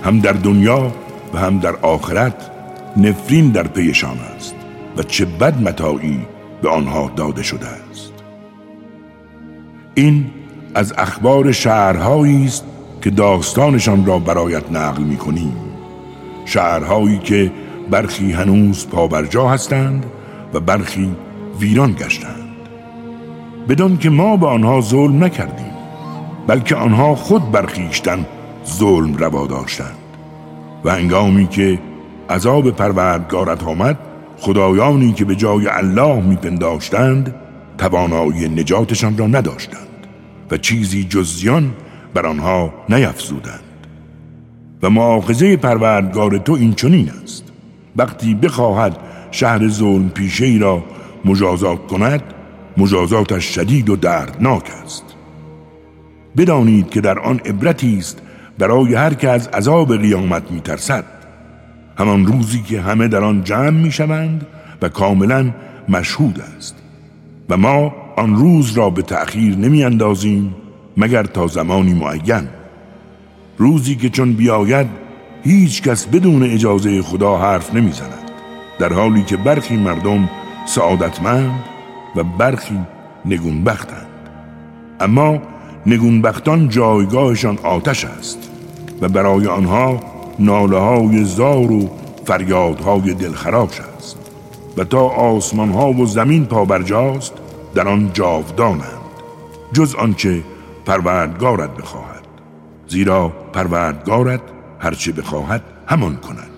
هم 0.03 0.19
در 0.19 0.31
دنیا 0.31 0.91
و 1.33 1.37
هم 1.37 1.59
در 1.59 1.75
آخرت 1.75 2.49
نفرین 2.97 3.51
در 3.51 3.67
پیشان 3.67 4.17
است 4.35 4.55
و 4.97 5.03
چه 5.03 5.25
بد 5.25 5.61
متاعی 5.61 6.19
به 6.61 6.69
آنها 6.69 7.11
داده 7.15 7.43
شده 7.43 7.67
است. 7.67 8.13
این 9.95 10.25
از 10.75 10.93
اخبار 10.97 11.51
شهرهایی 11.51 12.45
است 12.45 12.65
که 13.01 13.09
داستانشان 13.09 14.05
را 14.05 14.19
برایت 14.19 14.71
نقل 14.71 15.03
می 15.03 15.17
کنیم 15.17 15.53
شهرهایی 16.45 17.17
که 17.17 17.51
برخی 17.91 18.31
هنوز 18.31 18.87
پابرجا 18.87 19.47
هستند 19.49 20.05
و 20.53 20.59
برخی 20.59 21.15
ویران 21.59 21.93
گشتند. 21.93 22.55
بدان 23.69 23.97
که 23.97 24.09
ما 24.09 24.37
به 24.37 24.47
آنها 24.47 24.81
ظلم 24.81 25.23
نکردیم 25.23 25.71
بلکه 26.47 26.75
آنها 26.75 27.15
خود 27.15 27.51
برخیشتن 27.51 28.25
ظلم 28.65 29.15
روا 29.15 29.47
داشتند. 29.47 30.06
و 30.83 30.89
انگامی 30.89 31.47
که 31.47 31.79
عذاب 32.29 32.71
پروردگارت 32.71 33.63
آمد 33.63 33.97
خدایانی 34.37 35.13
که 35.13 35.25
به 35.25 35.35
جای 35.35 35.67
الله 35.67 36.21
میپنداشتند 36.21 37.35
توانایی 37.77 38.49
نجاتشان 38.49 39.17
را 39.17 39.27
نداشتند 39.27 39.87
و 40.51 40.57
چیزی 40.57 41.03
جزیان 41.03 41.73
بر 42.13 42.25
آنها 42.25 42.73
نیفزودند 42.89 43.59
و 44.83 44.89
معاخذه 44.89 45.57
پروردگار 45.57 46.37
تو 46.37 46.53
این 46.53 46.73
چنین 46.73 47.11
است. 47.23 47.43
وقتی 47.95 48.35
بخواهد 48.35 48.97
شهر 49.31 49.67
ظلم 49.67 50.09
پیشه 50.09 50.45
ای 50.45 50.59
را 50.59 50.83
مجازات 51.25 51.87
کند 51.87 52.23
مجازاتش 52.77 53.43
شدید 53.43 53.89
و 53.89 53.95
دردناک 53.95 54.63
است. 54.85 55.03
بدانید 56.37 56.89
که 56.89 57.01
در 57.01 57.19
آن 57.19 57.39
عبرتی 57.45 57.97
است 57.97 58.21
برای 58.57 58.93
هر 58.93 59.13
که 59.13 59.29
از 59.29 59.47
عذاب 59.47 59.97
قیامت 59.97 60.51
میترسد. 60.51 61.03
همان 61.97 62.25
روزی 62.25 62.61
که 62.61 62.81
همه 62.81 63.07
در 63.07 63.23
آن 63.23 63.43
جمع 63.43 63.69
می‌شوند 63.69 64.47
و 64.81 64.89
کاملا 64.89 65.51
مشهود 65.89 66.43
است. 66.57 66.75
و 67.49 67.57
ما 67.57 67.95
آن 68.17 68.35
روز 68.35 68.77
را 68.77 68.89
به 68.89 69.01
تأخیر 69.01 69.55
نمی 69.55 69.83
اندازیم 69.83 70.55
مگر 70.97 71.23
تا 71.23 71.47
زمانی 71.47 71.93
معین. 71.93 72.47
روزی 73.57 73.95
که 73.95 74.09
چون 74.09 74.33
بیاید 74.33 74.87
هیچ 75.43 75.81
کس 75.81 76.05
بدون 76.05 76.43
اجازه 76.43 77.01
خدا 77.01 77.37
حرف 77.37 77.75
نمی‌زند. 77.75 78.31
در 78.79 78.93
حالی 78.93 79.23
که 79.23 79.37
برخی 79.37 79.77
مردم 79.77 80.29
سعادتمند 80.65 81.63
و 82.15 82.23
برخی 82.23 82.79
نگونبختند. 83.25 84.07
اما 84.99 85.41
نگونبختان 85.85 86.69
جایگاهشان 86.69 87.57
آتش 87.57 88.05
است. 88.05 88.46
و 89.01 89.07
برای 89.07 89.47
آنها 89.47 89.99
ناله 90.39 90.77
های 90.77 91.23
زار 91.23 91.71
و 91.71 91.89
فریادهای 92.25 93.13
دلخراش 93.13 93.79
است. 93.79 94.17
و 94.77 94.83
تا 94.83 95.07
آسمان 95.07 95.71
ها 95.71 95.91
و 95.91 96.05
زمین 96.05 96.45
پابرجاست 96.45 97.33
در 97.75 97.87
آن 97.87 98.09
جاودانند 98.13 99.01
جز 99.73 99.95
آنچه 99.95 100.43
پروردگارت 100.85 101.77
بخواهد. 101.77 102.23
زیرا 102.87 103.29
پروردگارت 103.53 104.41
هرچه 104.79 105.11
بخواهد 105.11 105.61
همان 105.87 106.15
کند. 106.15 106.49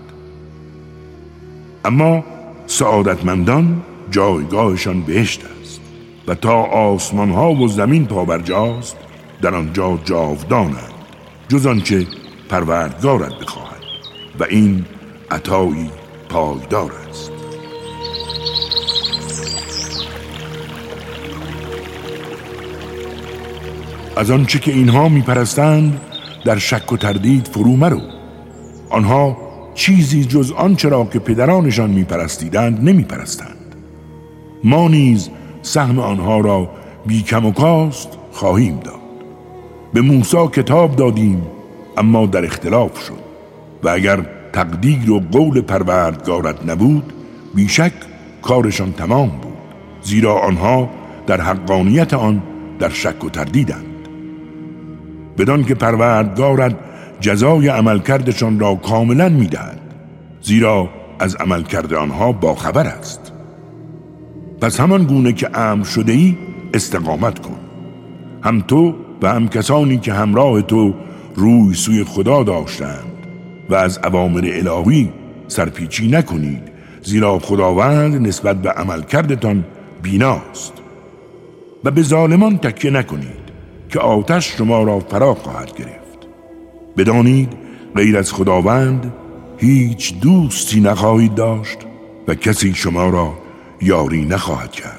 اما 1.85 2.23
سعادتمندان 2.67 3.81
جایگاهشان 4.11 5.01
بهشت 5.01 5.41
است 5.61 5.81
و 6.27 6.35
تا 6.35 6.63
آسمان 6.63 7.31
ها 7.31 7.51
و 7.51 7.67
زمین 7.67 8.05
پابرجاست 8.05 8.97
در 9.41 9.55
آنجا 9.55 9.99
جاودانند 10.05 10.93
جز 11.47 11.65
آنچه 11.65 12.07
پروردگارت 12.49 13.33
بخواهد 13.39 13.83
و 14.39 14.43
این 14.43 14.85
عطایی 15.31 15.91
پایدار 16.29 16.91
است. 17.09 17.31
از 24.17 24.31
آنچه 24.31 24.59
که 24.59 24.71
اینها 24.71 25.09
میپرستند 25.09 26.01
در 26.45 26.57
شک 26.57 26.91
و 26.91 26.97
تردید 26.97 27.47
فرو 27.47 27.75
مرو. 27.75 28.01
آنها 28.89 29.37
چیزی 29.73 30.25
جز 30.25 30.51
آنچه 30.51 30.89
را 30.89 31.05
که 31.05 31.19
پدرانشان 31.19 31.89
میپرستیدند 31.89 32.89
نمیپرستند. 32.89 33.75
ما 34.63 34.87
نیز 34.87 35.29
سهم 35.61 35.99
آنها 35.99 36.39
را 36.39 36.69
بی 37.05 37.21
کم 37.21 37.45
و 37.45 37.51
کاست 37.51 38.17
خواهیم 38.31 38.79
داد. 38.79 38.99
به 39.93 40.01
موسی 40.01 40.47
کتاب 40.47 40.95
دادیم 40.95 41.41
اما 41.99 42.25
در 42.25 42.45
اختلاف 42.45 42.99
شد 43.05 43.29
و 43.83 43.89
اگر 43.89 44.25
تقدیر 44.53 45.11
و 45.11 45.19
قول 45.31 45.61
پروردگارت 45.61 46.69
نبود 46.69 47.13
بیشک 47.55 47.91
کارشان 48.41 48.91
تمام 48.91 49.29
بود 49.29 49.53
زیرا 50.01 50.39
آنها 50.39 50.89
در 51.27 51.41
حقانیت 51.41 52.13
آن 52.13 52.43
در 52.79 52.89
شک 52.89 53.23
و 53.23 53.29
تردیدند. 53.29 53.85
بدان 55.37 55.63
که 55.63 55.75
پروردگارت 55.75 56.75
جزای 57.19 57.67
عملکردشان 57.67 58.59
را 58.59 58.75
کاملا 58.75 59.29
می‌دهد 59.29 59.79
زیرا 60.41 60.89
از 61.19 61.35
عملکرد 61.35 61.93
آنها 61.93 62.31
باخبر 62.31 62.87
است. 62.87 63.33
پس 64.61 64.79
همان 64.79 65.03
گونه 65.03 65.33
که 65.33 65.59
امر 65.59 65.83
شده 65.83 66.11
ای 66.11 66.37
استقامت 66.73 67.39
کن. 67.39 67.59
هم 68.43 68.61
تو 68.61 68.95
و 69.21 69.29
هم 69.29 69.47
کسانی 69.47 69.97
که 69.97 70.13
همراه 70.13 70.61
تو 70.61 70.93
روی 71.35 71.73
سوی 71.73 72.03
خدا 72.03 72.43
داشتند 72.43 73.27
و 73.69 73.75
از 73.75 73.99
اوامر 74.03 74.51
الهی 74.53 75.09
سرپیچی 75.47 76.07
نکنید 76.07 76.63
زیرا 77.03 77.39
خداوند 77.39 78.27
نسبت 78.27 78.61
به 78.61 78.69
عملکردتان 78.69 79.65
بیناست. 80.01 80.73
و 81.83 81.91
به 81.91 82.01
ظالمان 82.01 82.57
تکیه 82.57 82.91
نکنید 82.91 83.49
که 83.89 83.99
آتش 83.99 84.57
شما 84.57 84.83
را 84.83 84.99
فرا 84.99 85.33
خواهد 85.33 85.77
گرفت. 85.77 86.27
بدانید 86.97 87.53
غیر 87.95 88.17
از 88.17 88.33
خداوند 88.33 89.13
هیچ 89.57 90.19
دوستی 90.19 90.81
نخواهید 90.81 91.35
داشت 91.35 91.77
و 92.27 92.35
کسی 92.35 92.73
شما 92.73 93.09
را 93.09 93.33
یاری 93.81 94.25
نخواهد 94.25 94.71
کرد. 94.71 94.98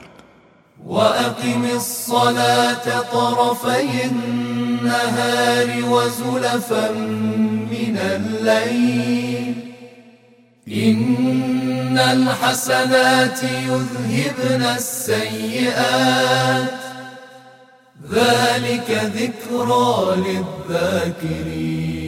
وأقم 0.86 1.64
الصلاة 1.76 3.00
طرفي 3.00 4.04
النهار 4.04 5.90
وزلفا 5.90 6.90
من 7.70 7.96
الليل. 7.96 9.54
إن 10.68 11.98
الحسنات 11.98 13.42
يذهبن 13.42 14.62
السيئات. 14.62 16.70
ذلك 18.12 18.90
ذكرى 18.90 20.16
للذاكرين. 20.16 22.00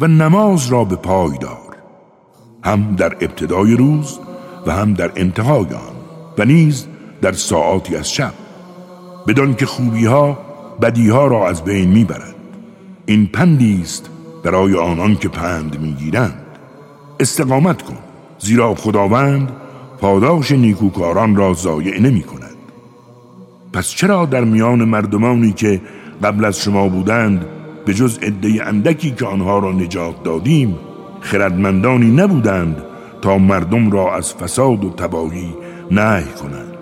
و 0.00 0.06
نماز 0.06 0.72
را 0.72 0.84
دار. 0.84 1.76
هم 2.64 2.96
در 2.96 3.12
ابتدای 3.12 3.76
روز 3.76 4.18
و 4.66 4.72
هم 4.72 4.94
در 4.94 5.12
انتهای 5.16 5.74
آن. 5.74 5.97
و 6.38 6.44
نیز 6.44 6.86
در 7.22 7.32
ساعاتی 7.32 7.96
از 7.96 8.12
شب 8.12 8.32
بدان 9.26 9.54
که 9.54 9.66
خوبی 9.66 10.04
ها 10.04 10.38
بدی 10.82 11.08
ها 11.08 11.26
را 11.26 11.48
از 11.48 11.64
بین 11.64 11.88
می‌برد 11.88 12.34
این 13.06 13.26
پندی 13.26 13.80
است 13.82 14.10
برای 14.44 14.74
آنان 14.74 15.16
که 15.16 15.28
پند 15.28 15.80
می‌گیرند. 15.80 16.44
استقامت 17.20 17.82
کن 17.82 17.98
زیرا 18.38 18.74
خداوند 18.74 19.52
پاداش 20.00 20.52
نیکوکاران 20.52 21.36
را 21.36 21.54
ضایع 21.54 22.00
نمی 22.00 22.22
کند 22.22 22.56
پس 23.72 23.88
چرا 23.88 24.26
در 24.26 24.44
میان 24.44 24.84
مردمانی 24.84 25.52
که 25.52 25.80
قبل 26.22 26.44
از 26.44 26.58
شما 26.58 26.88
بودند 26.88 27.46
به 27.86 27.94
جز 27.94 28.18
عده 28.18 28.66
اندکی 28.66 29.10
که 29.10 29.26
آنها 29.26 29.58
را 29.58 29.72
نجات 29.72 30.22
دادیم 30.22 30.78
خردمندانی 31.20 32.10
نبودند 32.10 32.82
تا 33.22 33.38
مردم 33.38 33.90
را 33.90 34.16
از 34.16 34.34
فساد 34.34 34.84
و 34.84 34.90
تباهی 34.90 35.54
نهی 35.90 36.24
کنند. 36.42 36.74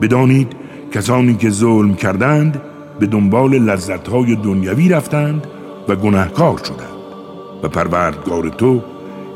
بدانید 0.00 0.52
کسانی 0.92 1.34
که 1.34 1.50
ظلم 1.50 1.94
کردند 1.94 2.62
به 2.98 3.06
دنبال 3.06 3.50
لذتهای 3.50 4.36
دنیوی 4.36 4.88
رفتند 4.88 5.46
و 5.88 5.96
گناهکار 5.96 6.58
شدند. 6.58 7.00
و 7.62 7.68
پروردگار 7.68 8.48
تو 8.48 8.80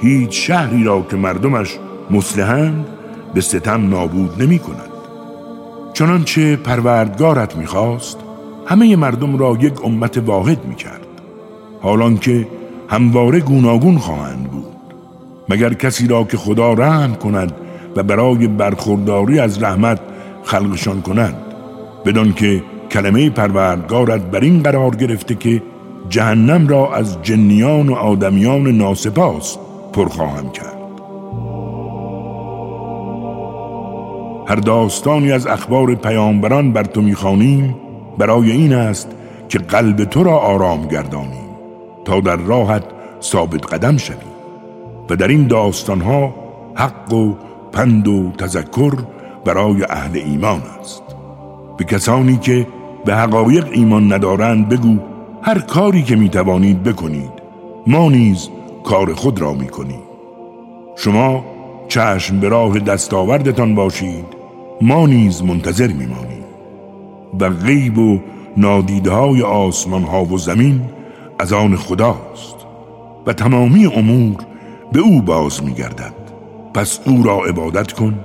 هیچ 0.00 0.46
شهری 0.46 0.84
را 0.84 1.06
که 1.10 1.16
مردمش 1.16 1.78
مسلحند 2.10 2.86
به 3.34 3.40
ستم 3.40 3.88
نابود 3.88 4.42
نمی 4.42 4.58
کند. 4.58 4.90
چنانچه 5.92 6.56
پروردگارت 6.56 7.56
می‌خواست 7.56 8.18
همه 8.66 8.96
مردم 8.96 9.38
را 9.38 9.58
یک 9.60 9.84
امت 9.84 10.18
واحد 10.18 10.64
می‌کرد. 10.64 11.06
حالان 11.82 12.18
که 12.18 12.48
همواره 12.88 13.40
گوناگون 13.40 13.98
خواهند 13.98 14.50
بود. 14.50 14.64
مگر 15.48 15.72
کسی 15.72 16.08
را 16.08 16.24
که 16.24 16.36
خدا 16.36 16.72
رحم 16.72 17.14
کند 17.14 17.52
و 17.96 18.02
برای 18.02 18.46
برخورداری 18.46 19.38
از 19.38 19.62
رحمت 19.62 20.00
خلقشان 20.42 21.02
کند 21.02 21.34
بدان 22.04 22.32
که 22.32 22.62
کلمه 22.90 23.30
پروردگارت 23.30 24.22
بر 24.22 24.40
این 24.40 24.62
قرار 24.62 24.96
گرفته 24.96 25.34
که 25.34 25.62
جهنم 26.08 26.68
را 26.68 26.94
از 26.94 27.22
جنیان 27.22 27.88
و 27.88 27.94
آدمیان 27.94 28.68
ناسپاس 28.68 29.58
پر 29.92 30.08
خواهم 30.08 30.50
کرد. 30.50 30.74
هر 34.46 34.56
داستانی 34.56 35.32
از 35.32 35.46
اخبار 35.46 35.94
پیامبران 35.94 36.72
بر 36.72 36.84
تو 36.84 37.02
می‌خوانیم 37.02 37.76
برای 38.18 38.50
این 38.50 38.72
است 38.72 39.08
که 39.48 39.58
قلب 39.58 40.04
تو 40.04 40.22
را 40.22 40.38
آرام 40.38 40.88
گردانیم 40.88 41.48
تا 42.04 42.20
در 42.20 42.36
راحت 42.36 42.84
ثابت 43.22 43.74
قدم 43.74 43.96
شوی 43.96 44.16
و 45.10 45.16
در 45.16 45.28
این 45.28 45.46
داستانها 45.46 46.34
حق 46.74 47.12
و 47.12 47.34
پند 47.74 48.08
و 48.08 48.30
تذکر 48.38 48.94
برای 49.44 49.84
اهل 49.90 50.16
ایمان 50.16 50.62
است. 50.80 51.02
به 51.76 51.84
کسانی 51.84 52.36
که 52.36 52.66
به 53.04 53.14
حقایق 53.16 53.68
ایمان 53.72 54.12
ندارند 54.12 54.68
بگو 54.68 54.98
هر 55.42 55.58
کاری 55.58 56.02
که 56.02 56.16
می‌توانید 56.16 56.82
بکنید 56.82 57.32
ما 57.86 58.08
نیز 58.08 58.48
کار 58.84 59.14
خود 59.14 59.40
را 59.40 59.52
می‌کنیم. 59.52 60.02
شما 60.96 61.44
چشم 61.88 62.40
به 62.40 62.48
راه 62.48 62.78
دستاوردتان 62.78 63.74
باشید 63.74 64.24
ما 64.80 65.06
نیز 65.06 65.42
منتظر 65.42 65.86
میمانیم. 65.86 66.44
و 67.40 67.50
غیب 67.50 67.98
و 67.98 68.20
نادیده 68.56 69.10
های 69.10 69.42
آسمان 69.42 70.02
ها 70.02 70.24
و 70.24 70.38
زمین 70.38 70.80
از 71.38 71.52
آن 71.52 71.76
خداست 71.76 72.56
و 73.26 73.32
تمامی 73.32 73.86
امور 73.86 74.36
به 74.92 75.00
او 75.00 75.22
باز 75.22 75.64
میگردد. 75.64 76.23
پس 76.74 76.98
او 77.06 77.22
را 77.22 77.38
عبادت 77.38 77.92
کن 77.92 78.24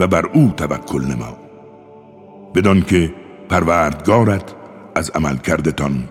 و 0.00 0.06
بر 0.06 0.26
او 0.26 0.52
توکل 0.56 1.04
نما. 1.04 1.36
بدان 2.54 2.82
که 2.82 3.14
پروردگارت 3.48 4.54
از 4.94 5.10
عمل 5.10 5.36
کردتان 5.36 6.08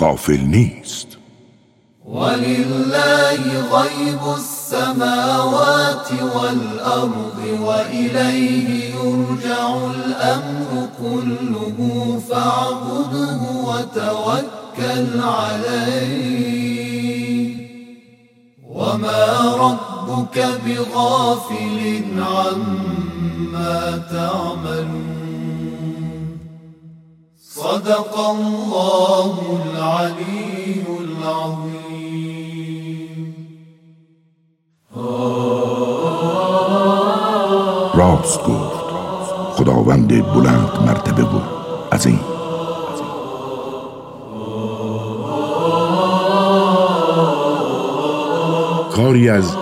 غافل 0.00 0.40
نیست. 0.40 1.06
ولله 2.06 3.42
غيب 3.72 4.22
السماوات 4.34 6.08
والأرض 6.34 7.38
وإليه 7.60 8.94
يرجع 8.94 9.76
الأمر 9.76 10.88
كله 10.98 11.78
فاعبده 12.28 13.40
وتوكل 13.68 15.20
عليه 15.20 16.32
وما 18.74 19.82
ربك 20.12 20.36
بغافل 20.66 21.78
عما 22.18 23.76
تعملون. 24.10 25.12
صدق 27.38 28.18
الله 28.18 29.34
العلي 29.62 30.84
العظيم. 31.00 31.82
راست 37.94 38.40
گفت 38.44 38.86
خداوند 39.56 40.08
بلند 40.34 40.70
مرتبه 40.86 41.24
بود 41.24 41.42
این 42.06 42.18
کاری 48.96 49.28
از 49.28 49.61